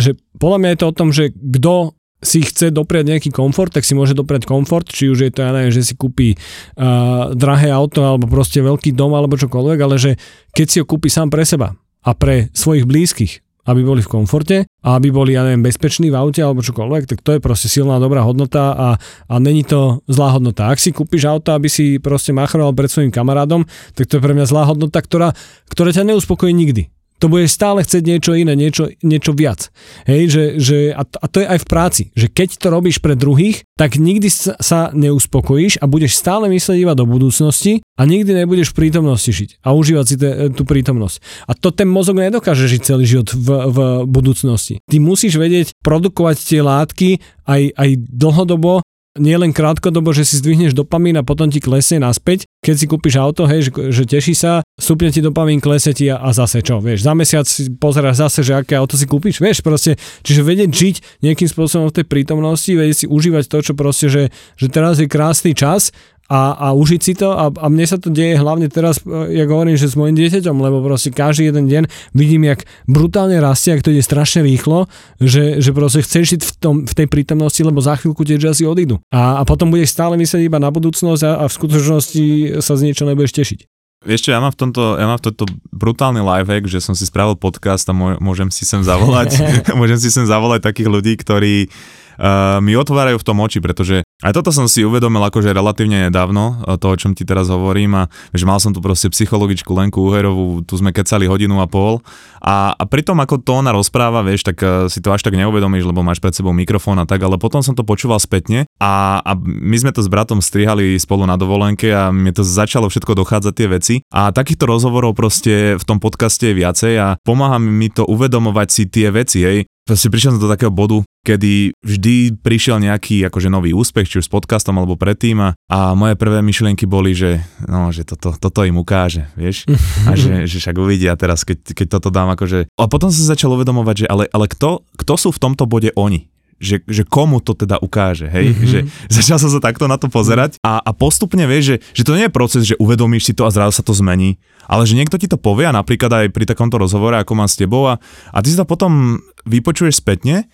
[0.01, 3.87] že podľa mňa je to o tom, že kto si chce dopriať nejaký komfort, tak
[3.87, 7.71] si môže dopriať komfort, či už je to, ja neviem, že si kúpi uh, drahé
[7.71, 10.11] auto alebo proste veľký dom alebo čokoľvek, ale že
[10.51, 13.33] keď si ho kúpi sám pre seba a pre svojich blízkych,
[13.69, 17.19] aby boli v komforte a aby boli, ja neviem, bezpeční v aute alebo čokoľvek, tak
[17.21, 18.87] to je proste silná, dobrá hodnota a,
[19.29, 20.73] a není to zlá hodnota.
[20.73, 24.33] Ak si kúpiš auto, aby si proste machroval pred svojim kamarádom, tak to je pre
[24.33, 25.31] mňa zlá hodnota, ktorá,
[25.69, 29.69] ktorá ťa neuspokojí nikdy to bude stále chcieť niečo iné, niečo, niečo viac.
[30.07, 33.19] Hej, že, že, a, a to je aj v práci, že keď to robíš pre
[33.19, 38.71] druhých, tak nikdy sa neuspokojíš a budeš stále myslieť iba do budúcnosti a nikdy nebudeš
[38.71, 41.47] v prítomnosti žiť a užívať si te, tú prítomnosť.
[41.47, 44.79] A to ten mozog nedokáže žiť celý život v, v budúcnosti.
[44.87, 47.09] Ty musíš vedieť produkovať tie látky
[47.43, 48.79] aj, aj dlhodobo
[49.19, 52.47] nie len krátkodobo, že si zdvihneš dopamín a potom ti klesne naspäť.
[52.63, 56.19] Keď si kúpiš auto, hej, že, že teší sa, stupne ti dopamín, klesne ti a,
[56.19, 59.63] a zase čo, vieš, za mesiac si pozeráš zase, že aké auto si kúpiš, vieš,
[59.63, 64.07] proste, čiže vedieť žiť nejakým spôsobom v tej prítomnosti, vedieť si užívať to, čo proste,
[64.11, 64.23] že,
[64.59, 65.91] že teraz je krásny čas
[66.29, 69.49] a, a užiť si to a, a mne sa to deje hlavne teraz, e, ja
[69.49, 73.81] hovorím, že s mojim dieťaťom, lebo proste každý jeden deň vidím, jak brutálne rastie, ak
[73.81, 74.85] to ide strašne rýchlo,
[75.17, 78.63] že, že proste chceš žiť v, tom, v tej prítomnosti, lebo za chvíľku tie asi
[78.63, 79.01] odídu.
[79.09, 82.25] A, a potom budeš stále myslieť iba na budúcnosť a, a v skutočnosti
[82.61, 83.59] sa z niečo nebudeš tešiť.
[83.99, 85.43] Vieš čo, ja mám v tomto, ja mám v tomto
[85.75, 89.35] brutálny lifehack, že som si spravil podcast a môžem si sem zavolať,
[89.79, 94.35] môžem si sem zavolať takých ľudí, ktorí uh, mi otvárajú v tom oči, pretože aj
[94.35, 98.11] toto som si uvedomil akože relatívne nedávno, eh, to, o čom ti teraz hovorím a
[98.35, 102.03] že mal som tu proste psychologičku Lenku Uherovú, tu sme kecali hodinu a pol.
[102.43, 105.35] A, a pri tom, ako to ona rozpráva, vieš, tak uh, si to až tak
[105.39, 109.23] neuvedomíš, lebo máš pred sebou mikrofón a tak, ale potom som to počúval spätne a,
[109.23, 113.15] a my sme to s bratom strihali spolu na dovolenke a mi to začalo všetko
[113.15, 113.95] dochádzať tie veci.
[114.11, 118.83] A takýchto rozhovorov proste v tom podcaste je viacej a pomáha mi to uvedomovať si
[118.87, 123.73] tie veci, hej, proste prišiel som do takého bodu, kedy vždy prišiel nejaký akože nový
[123.73, 127.89] úspech, či už s podcastom alebo predtým a, a moje prvé myšlienky boli, že no,
[127.89, 129.65] že toto, toto im ukáže, vieš,
[130.05, 132.69] a že, že však uvidia teraz, keď, keď toto dám akože...
[132.77, 135.89] A potom som sa začal uvedomovať, že ale, ale kto, kto sú v tomto bode
[135.97, 136.29] oni?
[136.59, 138.51] že, že komu to teda ukáže, hej?
[138.51, 138.67] Mm-hmm.
[138.67, 142.19] Že začal som sa takto na to pozerať a, a postupne vieš, že, že to
[142.19, 145.15] nie je proces, že uvedomíš si to a zrazu sa to zmení, ale že niekto
[145.15, 147.97] ti to povie a napríklad aj pri takomto rozhovore, ako mám s tebou a,
[148.35, 150.47] a ty si to potom vypočuješ spätne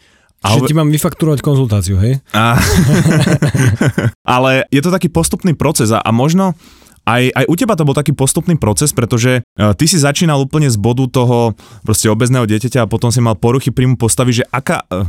[0.45, 2.21] a Čiže ti mám vyfakturovať konzultáciu, hej?
[2.38, 2.54] A...
[4.38, 6.54] ale je to taký postupný proces a, a možno
[7.06, 10.65] aj, aj u teba to bol taký postupný proces, pretože uh, ty si začínal úplne
[10.65, 11.54] z bodu toho
[11.86, 14.82] proste obezného dieťaťa a potom si mal poruchy príjmu postavy, že aká...
[14.89, 15.06] Uh,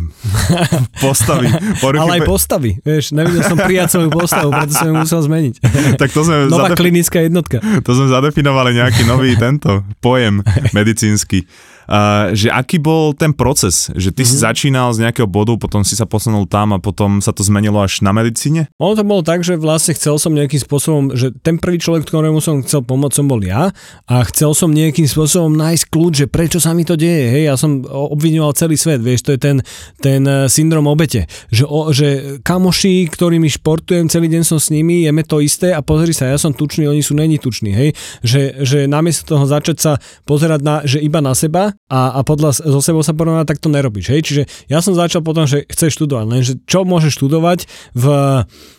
[1.05, 1.49] postavy.
[1.81, 5.55] Poruchy Ale aj postavy, vieš, nevidel som prijať svoju postavu, preto som ju musel zmeniť.
[6.01, 7.65] tak to sme Nová zadefi- klinická jednotka.
[7.65, 10.45] To sme zadefinovali nejaký nový tento pojem
[10.77, 11.49] medicínsky
[11.89, 14.31] uh, že aký bol ten proces, že ty mm-hmm.
[14.31, 14.43] si mhm.
[14.43, 18.03] začínal z nejakého bodu, potom si sa posunul tam a potom sa to zmenilo až
[18.03, 18.69] na medicíne?
[18.79, 22.43] Ono to bolo tak, že vlastne chcel som nejakým spôsobom, že ten prvý človek, ktorému
[22.43, 23.71] som chcel pomôcť, som bol ja
[24.07, 27.31] a chcel som nejakým spôsobom nájsť kľúč, že prečo sa mi to deje.
[27.33, 29.57] Hej, ja som obvinoval celý svet, vieš, to je ten,
[30.03, 35.05] ten e, syndrom obete, že, o, že kamoši, ktorými športujem, celý deň som s nimi,
[35.07, 37.91] jeme to isté a pozri sa, ja som tučný, oni sú není tuční, hej,
[38.25, 39.93] že, že namiesto toho začať sa
[40.25, 43.69] pozerať na, že iba na seba, a, a podľa so sebou sa porovnať, tak to
[43.69, 44.11] nerobíš.
[44.11, 44.21] Hej?
[44.25, 48.05] Čiže ja som začal potom, že chceš študovať, lenže čo môžeš študovať v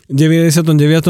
[0.09, 0.65] 99.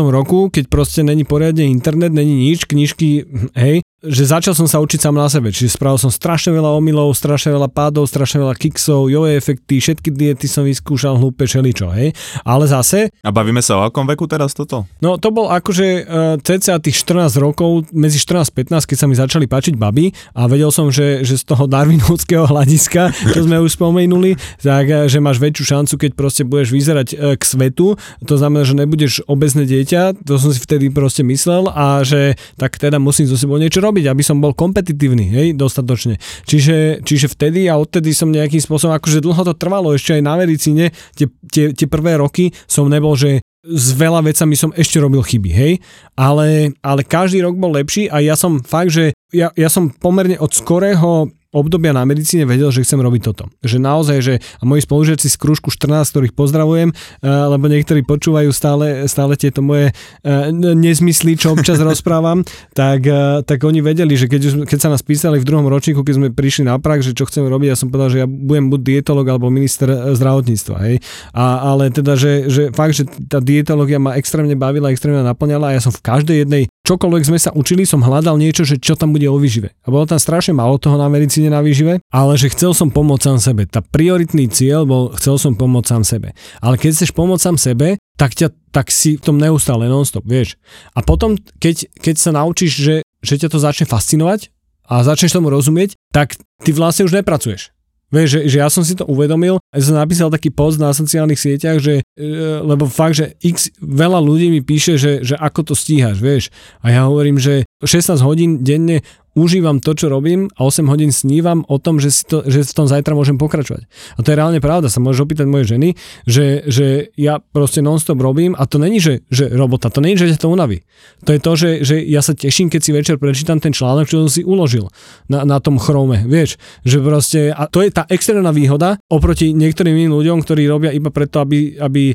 [0.10, 5.01] roku, keď proste není poriadne internet, není nič, knižky, hej, že začal som sa učiť
[5.01, 9.10] sám na sebe, čiže spravil som strašne veľa omylov, strašne veľa pádov, strašne veľa kiksov,
[9.10, 12.13] joje efekty, všetky diety som vyskúšal hlúpe šeličo, hej.
[12.45, 13.10] Ale zase...
[13.25, 14.86] A bavíme sa o akom veku teraz toto?
[15.01, 19.10] No to bol akože uh, cca tých 14 rokov, medzi 14 a 15, keď sa
[19.10, 23.57] mi začali páčiť baby a vedel som, že, že z toho darwinovského hľadiska, čo sme
[23.65, 27.97] už spomenuli, tak, e, že máš väčšiu šancu, keď proste budeš vyzerať uh, k svetu,
[28.29, 32.77] to znamená, že nebudeš obezné dieťa, to som si vtedy proste myslel a že tak
[32.77, 36.19] teda musím so sebou niečo robiť, aby som bol kompetitívny, hej, dostatočne.
[36.43, 40.36] Čiže, čiže vtedy a odtedy som nejakým spôsobom, akože dlho to trvalo, ešte aj na
[40.36, 45.19] medicíne, tie, tie, tie prvé roky som nebol, že s veľa vecami som ešte robil
[45.19, 45.73] chyby, hej,
[46.15, 50.39] ale, ale každý rok bol lepší a ja som fakt, že ja, ja som pomerne
[50.39, 53.47] od skorého obdobia na medicíne vedel, že chcem robiť toto.
[53.63, 58.49] Že naozaj, že a moji spolužiaci z kružku 14, ktorých pozdravujem, eh, lebo niektorí počúvajú
[58.51, 62.43] stále, stále tieto moje eh, nezmysly, čo občas rozprávam,
[62.75, 66.15] tak, eh, tak oni vedeli, že keď, keď sa nás písali v druhom ročníku, keď
[66.19, 68.81] sme prišli na prax, že čo chceme robiť, ja som povedal, že ja budem buď
[68.83, 70.75] dietolog alebo minister zdravotníctva.
[70.88, 70.95] Hej.
[71.31, 75.75] A, ale teda, že, že fakt, že tá dietológia ma extrémne bavila, extrémne naplňala a
[75.75, 79.12] ja som v každej jednej čokoľvek sme sa učili, som hľadal niečo, že čo tam
[79.12, 79.76] bude o výžive.
[79.84, 83.23] A bolo tam strašne málo toho na medicíne na výžive, ale že chcel som pomôcť
[83.28, 83.67] sám sebe.
[83.67, 86.32] Tá prioritný cieľ bol, chcel som pomôcť sám sebe.
[86.63, 90.56] Ale keď chceš pomôcť sám sebe, tak, ťa, tak si v tom neustále nonstop, vieš.
[90.95, 94.47] A potom, keď, keď sa naučíš, že, že ťa to začne fascinovať
[94.88, 97.76] a začneš tomu rozumieť, tak ty vlastne už nepracuješ.
[98.08, 101.36] Vieš, že, že ja som si to uvedomil, ja som napísal taký post na sociálnych
[101.36, 102.23] sieťach, že, e,
[102.63, 106.47] lebo fakt, že x veľa ľudí mi píše, že, že ako to stíhaš, vieš.
[106.80, 109.03] A ja hovorím, že 16 hodín denne
[109.38, 112.73] užívam to, čo robím a 8 hodín snívam o tom, že, si to, že v
[112.73, 113.86] tom zajtra môžem pokračovať.
[114.17, 115.93] A to je reálne pravda, sa môžeš opýtať moje ženy,
[116.25, 120.34] že, že ja proste non-stop robím a to není, že, že robota, to není, že
[120.34, 120.82] ťa to unaví.
[121.30, 124.25] To je to, že, že ja sa teším, keď si večer prečítam ten článok, čo
[124.25, 124.89] som si uložil
[125.30, 129.97] na, na tom chrome, vieš, že proste, a to je tá extrémna výhoda oproti niektorým
[129.97, 132.13] iným ľuďom, ktorí robia iba preto, aby, aby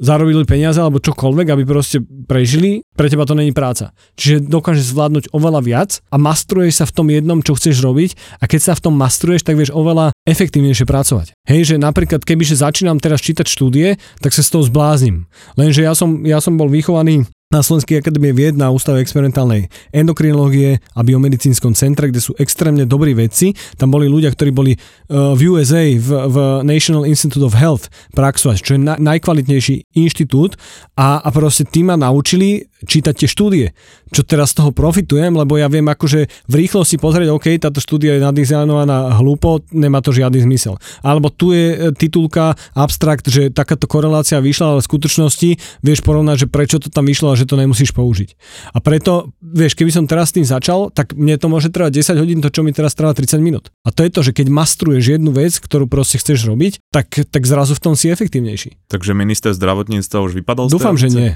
[0.00, 3.92] zarobili peniaze alebo čokoľvek, aby proste prežili, pre teba to není práca.
[4.16, 8.48] Čiže dokážeš zvládnuť oveľa viac a mastruješ sa v tom jednom, čo chceš robiť a
[8.48, 11.36] keď sa v tom mastruješ, tak vieš oveľa efektívnejšie pracovať.
[11.44, 15.28] Hej, že napríklad kebyže začínam teraz čítať štúdie, tak sa z toho zbláznim.
[15.60, 20.78] Lenže ja som, ja som bol vychovaný na Slovenskej akadémie vied na Ústave experimentálnej endokrinológie
[20.94, 23.58] a biomedicínskom centre, kde sú extrémne dobrí vedci.
[23.74, 28.56] Tam boli ľudia, ktorí boli uh, v USA, v, v National Institute of Health praxovať,
[28.62, 30.62] čo je na, najkvalitnejší inštitút
[30.94, 33.66] a, a proste tí ma naučili čítať tie štúdie,
[34.10, 38.16] čo teraz z toho profitujem, lebo ja viem akože v rýchlosti pozrieť, OK, táto štúdia
[38.16, 40.80] je nadizajnovaná hlúpo, nemá to žiadny zmysel.
[41.04, 45.50] Alebo tu je e, titulka, abstrakt, že takáto korelácia vyšla, ale v skutočnosti
[45.84, 48.36] vieš porovnať, že prečo to tam vyšlo a že to nemusíš použiť.
[48.76, 52.20] A preto, vieš, keby som teraz s tým začal, tak mne to môže trvať 10
[52.20, 53.72] hodín, to čo mi teraz trvá 30 minút.
[53.82, 57.42] A to je to, že keď mastruješ jednu vec, ktorú proste chceš robiť, tak, tak
[57.48, 58.76] zrazu v tom si efektívnejší.
[58.92, 61.30] Takže minister zdravotníctva už vypadol Dúfam, že nie.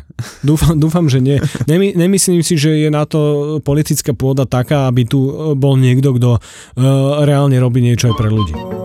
[0.45, 1.41] Dúfam, dúfam, že nie.
[1.65, 5.25] Nemy, nemyslím si, že je na to politická pôda taká, aby tu
[5.57, 6.41] bol niekto, kto uh,
[7.25, 8.84] reálne robí niečo aj pre ľudí.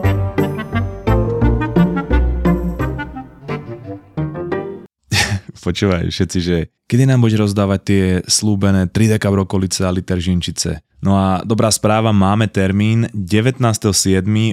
[5.59, 10.79] Počúvaj všetci, že kedy nám budeš rozdávať tie slúbené 3 deka brokolice a liter žinčice?
[10.99, 13.87] No a dobrá správa, máme termín 19.7.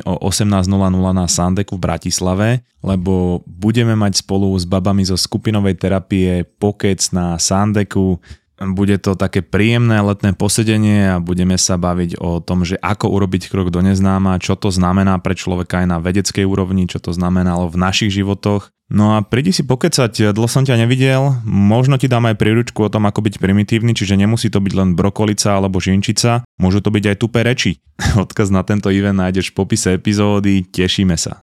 [0.06, 0.70] o 18.00
[1.10, 2.48] na Sandeku v Bratislave,
[2.86, 8.22] lebo budeme mať spolu s babami zo skupinovej terapie pokec na Sandeku.
[8.56, 13.52] Bude to také príjemné letné posedenie a budeme sa baviť o tom, že ako urobiť
[13.52, 17.68] krok do neznáma, čo to znamená pre človeka aj na vedeckej úrovni, čo to znamenalo
[17.68, 22.30] v našich životoch No a prídi si pokecať, dlho som ťa nevidel, možno ti dám
[22.30, 26.46] aj príručku o tom, ako byť primitívny, čiže nemusí to byť len brokolica alebo žinčica,
[26.62, 27.82] môžu to byť aj tupé reči.
[28.22, 31.42] Odkaz na tento event nájdeš v popise epizódy, tešíme sa.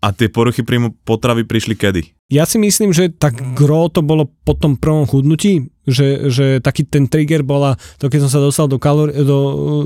[0.00, 2.02] A tie poruchy príjmu potravy prišli kedy?
[2.26, 6.82] Ja si myslím, že tak gro to bolo po tom prvom chudnutí, že, že taký
[6.82, 9.38] ten trigger bola to, keď som sa dostal do, kalori- do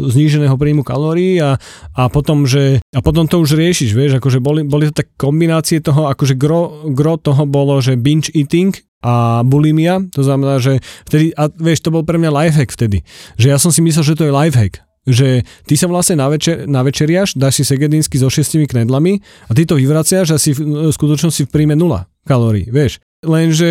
[0.09, 1.61] zníženého príjmu kalórií a,
[1.93, 5.85] a potom, že a potom to už riešiš, vieš, akože boli, boli to tak kombinácie
[5.85, 11.33] toho, akože gro, gro toho bolo, že binge eating, a bulimia, to znamená, že vtedy,
[11.33, 13.01] a vieš, to bol pre mňa lifehack vtedy,
[13.41, 17.37] že ja som si myslel, že to je lifehack, že ty sa vlastne navečer, navečeriaš,
[17.37, 21.49] dáš si segedinsky so šestimi knedlami a ty to vyvraciaš a si v, v skutočnosti
[21.49, 23.01] v príjme nula kalórií, vieš.
[23.21, 23.69] Lenže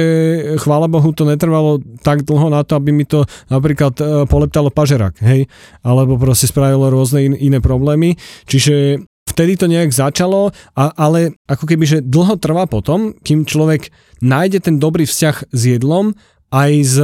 [0.61, 5.17] chvála Bohu to netrvalo tak dlho na to, aby mi to napríklad e, poleptalo pažerak,
[5.25, 5.49] hej,
[5.81, 8.13] alebo proste spravilo rôzne in, iné problémy.
[8.45, 13.89] Čiže vtedy to nejak začalo, a, ale ako keby, že dlho trvá potom, kým človek
[14.21, 16.13] nájde ten dobrý vzťah s jedlom
[16.49, 16.97] aj s,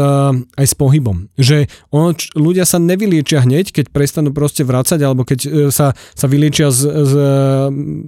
[0.58, 1.30] aj s pohybom.
[1.38, 6.26] Že ono, ľudia sa nevyliečia hneď, keď prestanú proste vrácať, alebo keď e, sa, sa
[6.26, 7.14] vyliečia z, z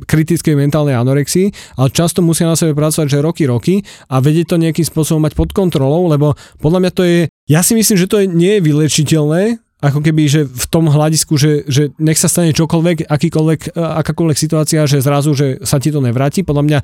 [0.10, 3.76] kritickej mentálnej anorexii, ale často musia na sebe pracovať, že roky, roky
[4.10, 7.78] a vedieť to nejakým spôsobom mať pod kontrolou, lebo podľa mňa to je, ja si
[7.78, 11.94] myslím, že to je, nie je vylečiteľné, ako keby, že v tom hľadisku, že, že
[12.02, 16.42] nech sa stane čokoľvek, akýkoľvek, akákoľvek situácia, že zrazu, že sa ti to nevráti.
[16.42, 16.80] Podľa mňa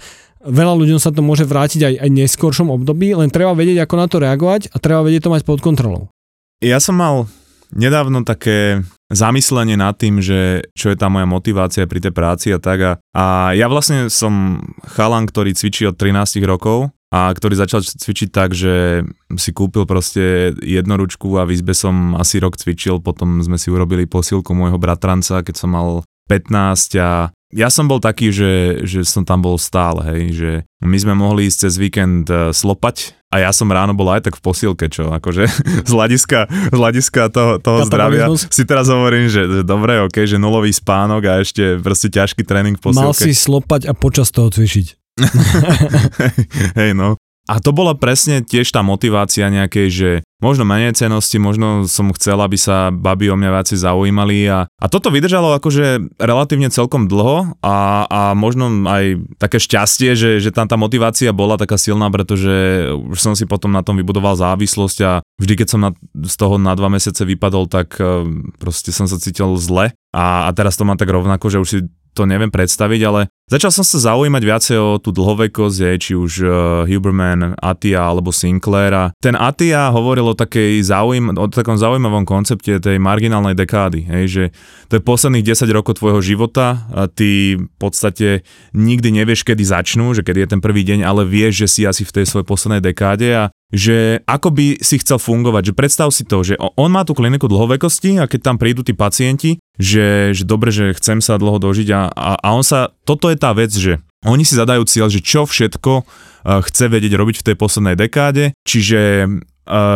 [0.45, 4.05] veľa ľuďom sa to môže vrátiť aj, aj neskôršom období, len treba vedieť, ako na
[4.05, 6.13] to reagovať a treba vedieť to mať pod kontrolou.
[6.61, 7.25] Ja som mal
[7.73, 12.61] nedávno také zamyslenie nad tým, že čo je tá moja motivácia pri tej práci a
[12.61, 12.79] tak.
[12.81, 13.23] A, a
[13.57, 19.05] ja vlastne som chalan, ktorý cvičí od 13 rokov a ktorý začal cvičiť tak, že
[19.37, 24.09] si kúpil proste jednoručku a v izbe som asi rok cvičil, potom sme si urobili
[24.09, 29.21] posilku môjho bratranca, keď som mal 15 a ja som bol taký, že, že som
[29.21, 33.53] tam bol stále, hej, že my sme mohli ísť cez víkend e, slopať a ja
[33.53, 35.45] som ráno bol aj tak v posilke, čo akože
[35.89, 40.73] z hľadiska, z hľadiska toho, toho zdravia si teraz hovorím, že dobre, ok, že nulový
[40.73, 43.05] spánok a ešte proste ťažký tréning v posilke.
[43.05, 45.02] Mal si slopať a počas toho cvičiť.
[46.79, 47.17] hej, no.
[47.43, 50.09] A to bola presne tiež tá motivácia nejakej, že
[50.39, 54.85] možno menej cenosti, možno som chcel, aby sa baby o mňa viacej zaujímali a, a
[54.87, 60.71] toto vydržalo akože relatívne celkom dlho a, a možno aj také šťastie, že, že tam
[60.71, 65.19] tá motivácia bola taká silná, pretože už som si potom na tom vybudoval závislosť a
[65.35, 65.91] vždy, keď som na,
[66.23, 68.23] z toho na dva mesiace vypadol, tak eh,
[68.55, 71.79] proste som sa cítil zle a, a teraz to mám tak rovnako, že už si
[72.13, 76.51] to neviem predstaviť, ale začal som sa zaujímať viacej o tú dlhovekosť, či už uh,
[76.85, 78.93] Huberman, Atia alebo Sinclair.
[78.93, 84.25] A ten Atia hovoril o, takej zaujím, o takom zaujímavom koncepte tej marginálnej dekády, hej,
[84.29, 84.43] že
[84.87, 88.45] to je posledných 10 rokov tvojho života a ty v podstate
[88.77, 92.05] nikdy nevieš, kedy začnú, že kedy je ten prvý deň, ale vieš, že si asi
[92.05, 93.43] v tej svojej poslednej dekáde a
[93.73, 97.49] že ako by si chcel fungovať, že predstav si to, že on má tú kliniku
[97.49, 101.89] dlhovekosti a keď tam prídu tí pacienti, že, že dobre, že chcem sa dlho dožiť
[101.89, 105.19] a, a, a on sa, toto je tá vec, že oni si zadajú cieľ, že
[105.19, 109.25] čo všetko uh, chce vedieť robiť v tej poslednej dekáde, čiže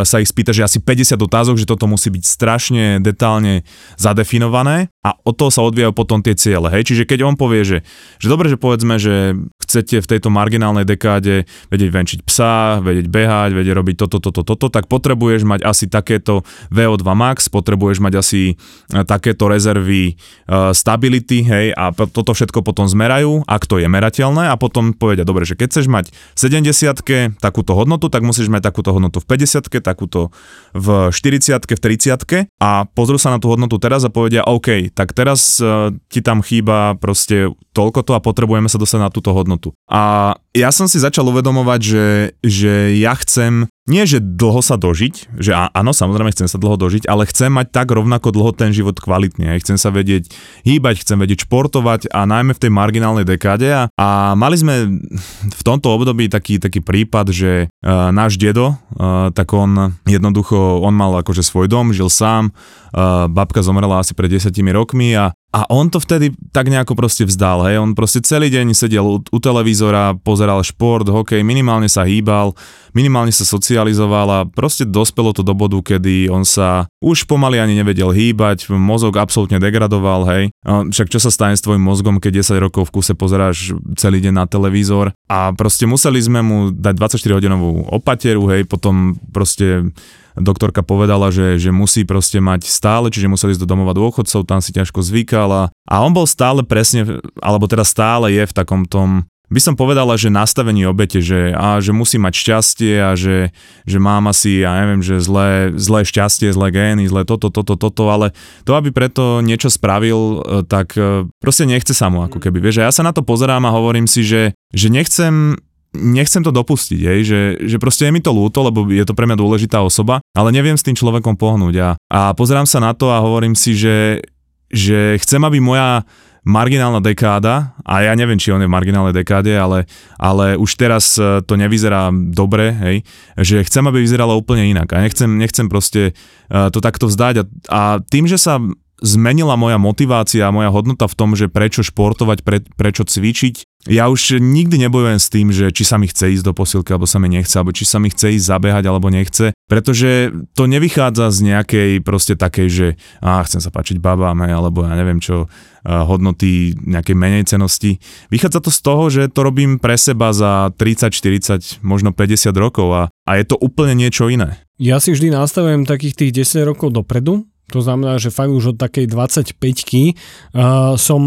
[0.03, 3.67] sa ich spýta, že asi 50 otázok, že toto musí byť strašne detálne
[3.99, 6.71] zadefinované a od toho sa odvíjajú potom tie ciele.
[6.71, 6.91] Hej?
[6.91, 7.77] Čiže keď on povie, že,
[8.19, 9.35] že dobre, že povedzme, že
[9.67, 14.67] chcete v tejto marginálnej dekáde vedieť venčiť psa, vedieť behať, vedieť robiť toto, toto, toto,
[14.71, 20.15] tak potrebuješ mať asi takéto VO2 max, potrebuješ mať asi e, takéto rezervy
[20.47, 25.27] uh, stability, hej, a toto všetko potom zmerajú, ak to je merateľné a potom povedia,
[25.27, 29.27] dobre, že keď chceš mať v 70 takúto hodnotu, tak musíš mať takúto hodnotu v
[29.35, 30.29] 50 takúto
[30.75, 35.17] v 40 v 30 a pozrú sa na tú hodnotu teraz a povedia, OK, tak
[35.17, 39.77] teraz uh, ti tam chýba proste toľko to a potrebujeme sa dostať na túto hodnotu.
[39.85, 42.05] A ja som si začal uvedomovať, že,
[42.41, 47.07] že ja chcem nie, že dlho sa dožiť, že áno, samozrejme chcem sa dlho dožiť,
[47.07, 49.55] ale chcem mať tak rovnako dlho ten život kvalitný.
[49.63, 50.27] Chcem sa vedieť
[50.67, 53.71] hýbať, chcem vedieť športovať a najmä v tej marginálnej dekáde.
[53.71, 54.99] A, a mali sme
[55.47, 60.91] v tomto období taký, taký prípad, že uh, náš dedo, uh, tak on jednoducho, on
[60.91, 65.65] mal akože svoj dom, žil sám, uh, babka zomrela asi pred 10 rokmi a a
[65.73, 69.39] on to vtedy tak nejako proste vzdal, hej, on proste celý deň sedel u, u
[69.41, 72.53] televízora, pozeral šport, hokej, minimálne sa hýbal,
[72.93, 77.73] minimálne sa socializoval a proste dospelo to do bodu, kedy on sa už pomaly ani
[77.73, 80.43] nevedel hýbať, mozog absolútne degradoval, hej.
[80.61, 84.33] Však čo sa stane s tvojim mozgom, keď 10 rokov v kuse pozeráš celý deň
[84.37, 89.89] na televízor a proste museli sme mu dať 24 hodinovú opateru, hej, potom proste
[90.37, 94.61] doktorka povedala, že, že musí proste mať stále, čiže museli ísť do domova dôchodcov, tam
[94.61, 95.63] si ťažko zvykal a,
[96.01, 100.27] on bol stále presne, alebo teda stále je v takom tom by som povedala, že
[100.27, 103.55] nastavení obete, že, a, že musí mať šťastie a že,
[103.87, 108.11] že mám asi, ja neviem, že zlé, zlé šťastie, zlé gény, zlé toto, toto, toto,
[108.11, 108.35] ale
[108.67, 112.59] to, aby preto niečo spravil, e, tak e, proste nechce sa mu ako keby.
[112.59, 115.55] Vieš, ja sa na to pozerám a hovorím si, že, že nechcem
[115.97, 119.25] nechcem to dopustiť, hej, že, že proste je mi to ľúto, lebo je to pre
[119.25, 121.75] mňa dôležitá osoba, ale neviem s tým človekom pohnúť.
[121.81, 124.21] A, a pozerám sa na to a hovorím si, že,
[124.69, 126.05] že chcem, aby moja
[126.47, 129.83] marginálna dekáda, a ja neviem, či on je v marginálnej dekáde, ale,
[130.15, 132.95] ale už teraz e, to nevyzerá dobre, hej,
[133.35, 134.87] že chcem, aby vyzeralo úplne inak.
[134.95, 136.15] A nechcem, nechcem proste
[136.47, 137.35] e, to takto vzdať.
[137.35, 138.63] A, a tým, že sa
[139.01, 144.11] zmenila moja motivácia a moja hodnota v tom, že prečo športovať, pre, prečo cvičiť, ja
[144.11, 147.23] už nikdy nebojujem s tým, že či sa mi chce ísť do posilky, alebo sa
[147.23, 151.39] mi nechce, alebo či sa mi chce ísť zabehať, alebo nechce, pretože to nevychádza z
[151.55, 152.87] nejakej proste takej, že
[153.23, 155.47] á, chcem sa páčiť babám, alebo ja neviem čo,
[155.87, 158.03] hodnoty nejakej menej cenosti.
[158.27, 162.87] Vychádza to z toho, že to robím pre seba za 30, 40, možno 50 rokov
[162.91, 164.59] a, a je to úplne niečo iné.
[164.75, 168.77] Ja si vždy nastavujem takých tých 10 rokov dopredu, to znamená, že fakt už od
[168.79, 171.19] takej 25-ky uh, som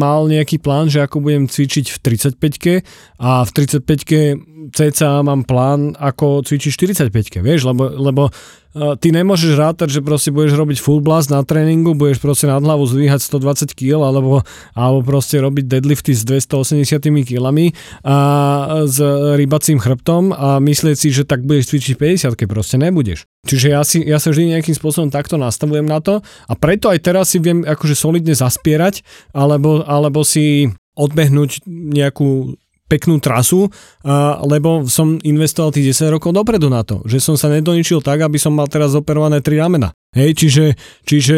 [0.00, 2.74] mal nejaký plán, že ako budem cvičiť v 35-ke
[3.20, 4.20] a v 35-ke
[4.72, 6.78] cca mám plán, ako cvičiť v
[7.12, 8.32] 45-ke, vieš, lebo, lebo
[8.72, 12.88] ty nemôžeš rátať, že proste budeš robiť full blast na tréningu, budeš proste nad hlavu
[12.88, 14.40] zvíhať 120 kg alebo,
[14.72, 17.46] alebo proste robiť deadlifty s 280 kg
[18.04, 18.16] a
[18.88, 18.96] s
[19.36, 21.94] rybacím chrbtom a myslieť si, že tak budeš cvičiť
[22.24, 23.28] 50 proste nebudeš.
[23.44, 27.02] Čiže ja, si, ja sa vždy nejakým spôsobom takto nastavujem na to a preto aj
[27.02, 29.04] teraz si viem akože solidne zaspierať
[29.34, 32.60] alebo, alebo si odbehnúť nejakú
[32.92, 33.72] peknú trasu,
[34.44, 38.36] lebo som investoval tých 10 rokov dopredu na to, že som sa nedoničil tak, aby
[38.36, 39.96] som mal teraz operované tri ramena.
[40.12, 40.64] Hej, čiže,
[41.08, 41.36] čiže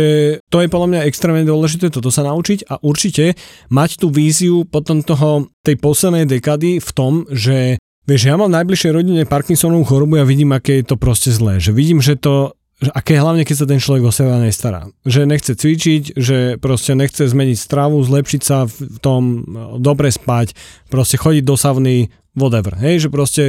[0.51, 3.39] to je podľa mňa extrémne dôležité toto sa naučiť a určite
[3.71, 8.61] mať tú víziu potom toho, tej poslednej dekady v tom, že Vieš, ja mám v
[8.61, 11.57] najbližšej rodine Parkinsonovú chorobu a vidím, aké je to proste zlé.
[11.57, 12.53] Že vidím, že to
[12.83, 14.91] že aké hlavne, keď sa ten človek o seba nestará.
[15.07, 19.47] Že nechce cvičiť, že proste nechce zmeniť stravu, zlepšiť sa v tom,
[19.79, 20.59] dobre spať,
[20.91, 22.75] proste chodiť do savny, whatever.
[22.75, 23.43] Hej, že proste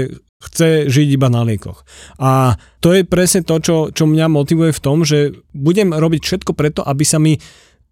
[0.45, 1.81] chce žiť iba na liekoch.
[2.21, 6.51] A to je presne to, čo, čo mňa motivuje v tom, že budem robiť všetko
[6.53, 7.41] preto, aby sa mi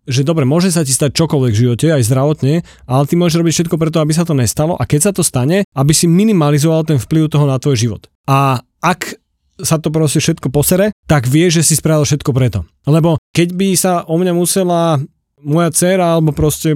[0.04, 2.60] že dobre, môže sa ti stať čokoľvek v živote, aj zdravotne,
[2.92, 5.64] ale ty môžeš robiť všetko preto, aby sa to nestalo a keď sa to stane,
[5.64, 8.12] aby si minimalizoval ten vplyv toho na tvoj život.
[8.28, 9.16] A ak
[9.62, 12.66] sa to proste všetko posere, tak vie, že si spravil všetko preto.
[12.90, 14.98] Lebo keď by sa o mňa musela
[15.44, 16.74] moja dcera alebo proste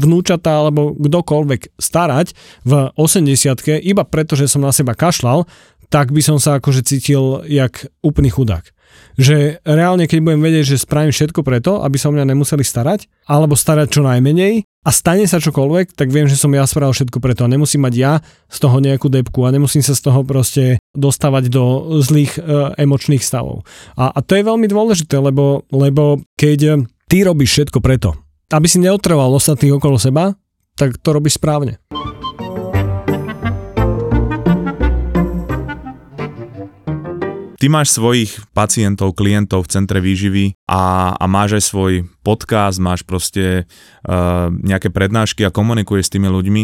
[0.00, 2.32] vnúčata alebo kdokoľvek starať
[2.64, 5.44] v 80 iba preto, že som na seba kašlal,
[5.92, 8.72] tak by som sa akože cítil jak úplný chudák
[9.18, 13.10] že reálne keď budem vedieť, že spravím všetko preto, aby sa o mňa nemuseli starať,
[13.26, 17.20] alebo starať čo najmenej a stane sa čokoľvek, tak viem, že som ja spravil všetko
[17.20, 18.12] preto a nemusím mať ja
[18.48, 23.20] z toho nejakú depku a nemusím sa z toho proste dostávať do zlých e, emočných
[23.20, 23.68] stavov.
[24.00, 28.16] A, a to je veľmi dôležité, lebo, lebo keď ty robíš všetko preto,
[28.48, 30.32] aby si neotrval ostatných okolo seba,
[30.72, 31.76] tak to robíš správne.
[37.58, 41.92] Ty máš svojich pacientov, klientov v centre výživy a, a máš aj svoj
[42.22, 43.66] podcast, máš proste
[44.06, 46.62] uh, nejaké prednášky a komunikuješ s tými ľuďmi.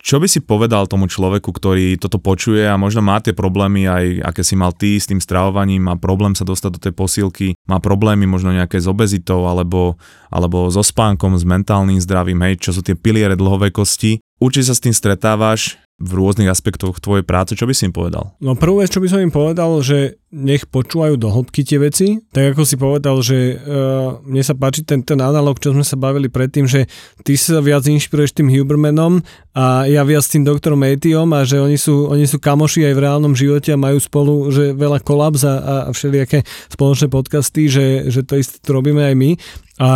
[0.00, 4.04] Čo by si povedal tomu človeku, ktorý toto počuje a možno má tie problémy aj
[4.32, 7.76] aké si mal ty s tým stravovaním, má problém sa dostať do tej posílky, má
[7.76, 10.00] problémy možno nejaké s obezitou alebo,
[10.32, 14.24] alebo so spánkom, s mentálnym zdravím, hej, čo sú tie piliere dlhovekosti.
[14.40, 18.34] Určite sa s tým stretávaš, v rôznych aspektoch tvojej práce, čo by si im povedal?
[18.42, 22.18] No prvú vec, čo by som im povedal, že nech počúvajú do hĺbky tie veci.
[22.34, 25.94] Tak ako si povedal, že uh, mne sa páči ten, ten analog, čo sme sa
[25.94, 26.90] bavili predtým, že
[27.22, 29.22] ty sa viac inšpiruješ tým Hubermanom
[29.54, 33.02] a ja viac tým doktorom Etiom a že oni sú, oni sú kamoši aj v
[33.06, 36.42] reálnom živote a majú spolu že veľa kolaps a, a všelijaké
[36.74, 39.38] spoločné podcasty, že, že to isté to robíme aj my.
[39.82, 39.90] A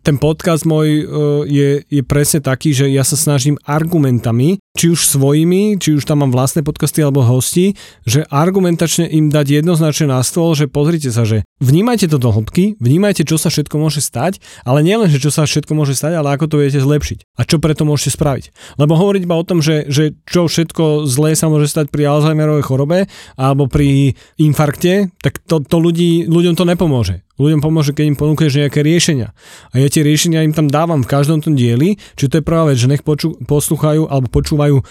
[0.00, 5.04] ten podcast môj uh, je, je presne taký, že ja sa snažím argumentami, či už
[5.04, 7.76] svojimi, či už tam mám vlastné podcasty alebo hosti,
[8.08, 12.80] že argumentačne im dať jednoznačne na stôl, že pozrite sa, že vnímajte to do hĺbky,
[12.80, 16.32] vnímajte, čo sa všetko môže stať, ale nielen, že čo sa všetko môže stať, ale
[16.32, 18.44] ako to viete zlepšiť a čo preto môžete spraviť.
[18.80, 22.64] Lebo hovoriť iba o tom, že, že čo všetko zlé sa môže stať pri Alzheimerovej
[22.64, 22.98] chorobe
[23.36, 27.27] alebo pri infarkte, tak to, to ľudí, ľuďom to nepomôže.
[27.38, 29.30] Ľuďom pomôže, keď im ponúkneš nejaké riešenia.
[29.70, 32.66] A ja tie riešenia im tam dávam v každom tom dieli, čiže to je prvá
[32.66, 34.84] vec, že nech poču, poslúchajú alebo počúvajú e,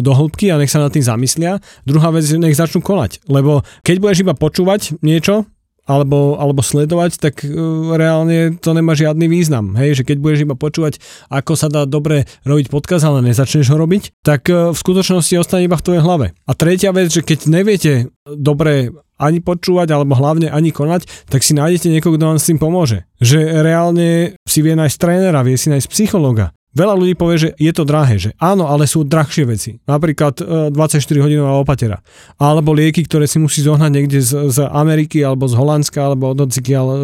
[0.00, 1.60] do hĺbky a nech sa nad tým zamyslia.
[1.84, 3.28] Druhá vec, že nech začnú konať.
[3.28, 5.44] Lebo keď budeš iba počúvať niečo,
[5.90, 9.74] alebo, alebo sledovať, tak uh, reálne to nemá žiadny význam.
[9.74, 13.76] Hej, že keď budeš iba počúvať, ako sa dá dobre robiť podcast, ale nezačneš ho
[13.82, 16.26] robiť, tak uh, v skutočnosti ostane iba v tvojej hlave.
[16.46, 21.52] A tretia vec, že keď neviete dobre ani počúvať, alebo hlavne ani konať, tak si
[21.52, 23.04] nájdete niekoho, kto vám s tým pomôže.
[23.20, 27.72] Že reálne si vie nájsť trénera, vie si nájsť psychologa, Veľa ľudí povie, že je
[27.74, 29.82] to drahé, že áno, ale sú drahšie veci.
[29.90, 30.38] Napríklad
[30.70, 31.98] 24-hodinová e, opatera.
[32.38, 36.46] Alebo lieky, ktoré si musí zohnať niekde z, z Ameriky, alebo z Holandska, alebo od
[36.46, 36.98] odcikiaľ, e,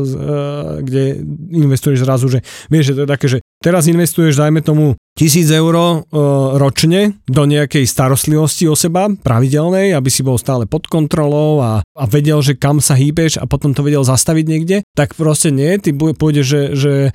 [0.87, 1.03] kde
[1.51, 5.75] investuješ zrazu, že vieš, že to je také, že teraz investuješ, dajme tomu, tisíc eur
[5.75, 5.85] e,
[6.61, 12.05] ročne do nejakej starostlivosti o seba, pravidelnej, aby si bol stále pod kontrolou a, a
[12.05, 15.97] vedel, že kam sa hýbeš a potom to vedel zastaviť niekde, tak proste nie, ty
[15.97, 17.11] pôjdeš, že, že e,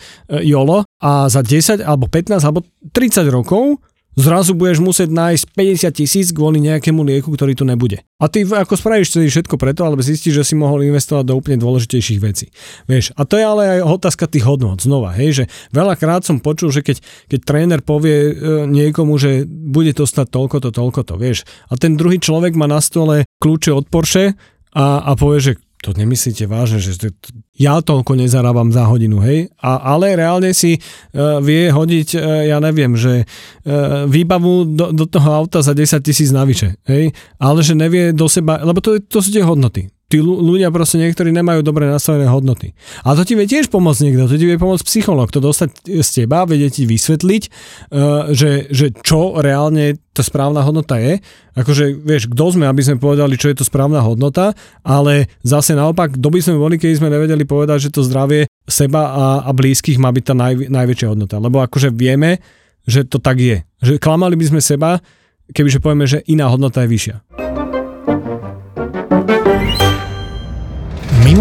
[0.49, 3.77] jolo a za 10 alebo 15 alebo 30 rokov
[4.15, 8.03] zrazu budeš musieť nájsť 50 tisíc kvôli nejakému lieku, ktorý tu nebude.
[8.19, 11.57] A ty ako spravíš celý všetko preto, alebo zistíš, že si mohol investovať do úplne
[11.57, 12.51] dôležitejších vecí.
[12.85, 16.69] Vieš, a to je ale aj otázka tých hodnot znova, hej, že veľakrát som počul,
[16.69, 17.01] že keď,
[17.31, 18.33] keď tréner povie e,
[18.67, 22.67] niekomu, že bude to stať toľko to, toľko to, vieš, a ten druhý človek má
[22.67, 24.37] na stole kľúče od Porsche
[24.75, 27.09] a, a povie, že to nemyslíte vážne, že to,
[27.57, 29.49] ja toľko nezarábam za hodinu, hej?
[29.57, 35.05] A, ale reálne si uh, vie hodiť, uh, ja neviem, že uh, výbavu do, do
[35.09, 37.09] toho auta za 10 tisíc navyše, hej?
[37.41, 41.31] Ale že nevie do seba, lebo to, to sú tie hodnoty tí ľudia proste niektorí
[41.31, 42.75] nemajú dobre nastavené hodnoty.
[43.07, 46.09] A to ti vie tiež pomôcť niekto, to ti vie pomôcť psycholog, to dostať z
[46.11, 51.23] teba, vedie ti vysvetliť, uh, že, že čo reálne tá správna hodnota je.
[51.55, 54.51] Akože, vieš, kto sme, aby sme povedali, čo je to správna hodnota,
[54.83, 59.07] ale zase naopak, kto by sme boli, keď sme nevedeli povedať, že to zdravie seba
[59.07, 61.39] a, a blízkych má byť tá naj, najväčšia hodnota.
[61.39, 62.43] Lebo akože vieme,
[62.83, 63.63] že to tak je.
[63.79, 64.99] Že klamali by sme seba,
[65.51, 67.15] kebyže povieme, že iná hodnota je vyššia.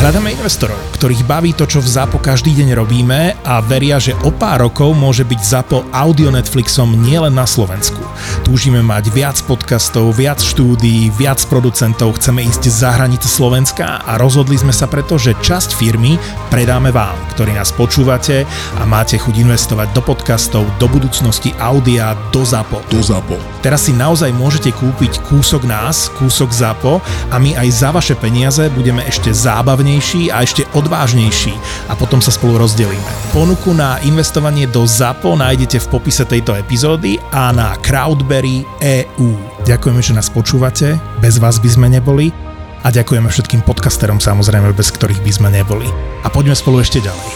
[0.00, 4.32] Hľadáme investorov, ktorých baví to, čo v ZAPO každý deň robíme a veria, že o
[4.32, 8.00] pár rokov môže byť ZAPO audio Netflixom nielen na Slovensku.
[8.40, 14.56] Túžime mať viac podcastov, viac štúdií, viac producentov, chceme ísť za hranice Slovenska a rozhodli
[14.56, 16.16] sme sa preto, že časť firmy
[16.48, 18.48] predáme vám, ktorí nás počúvate
[18.80, 22.88] a máte chuť investovať do podcastov, do budúcnosti audia, do ZAPO.
[22.88, 23.59] Do ZAPO.
[23.60, 28.72] Teraz si naozaj môžete kúpiť kúsok nás, kúsok ZAPO a my aj za vaše peniaze
[28.72, 31.52] budeme ešte zábavnejší a ešte odvážnejší
[31.92, 33.04] a potom sa spolu rozdelíme.
[33.36, 39.36] Ponuku na investovanie do ZAPO nájdete v popise tejto epizódy a na Crowdberry EU.
[39.68, 42.32] Ďakujeme, že nás počúvate, bez vás by sme neboli
[42.80, 45.88] a ďakujeme všetkým podcasterom samozrejme, bez ktorých by sme neboli.
[46.24, 47.28] A poďme spolu ešte ďalej.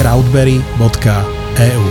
[0.00, 1.84] crowdberry.eu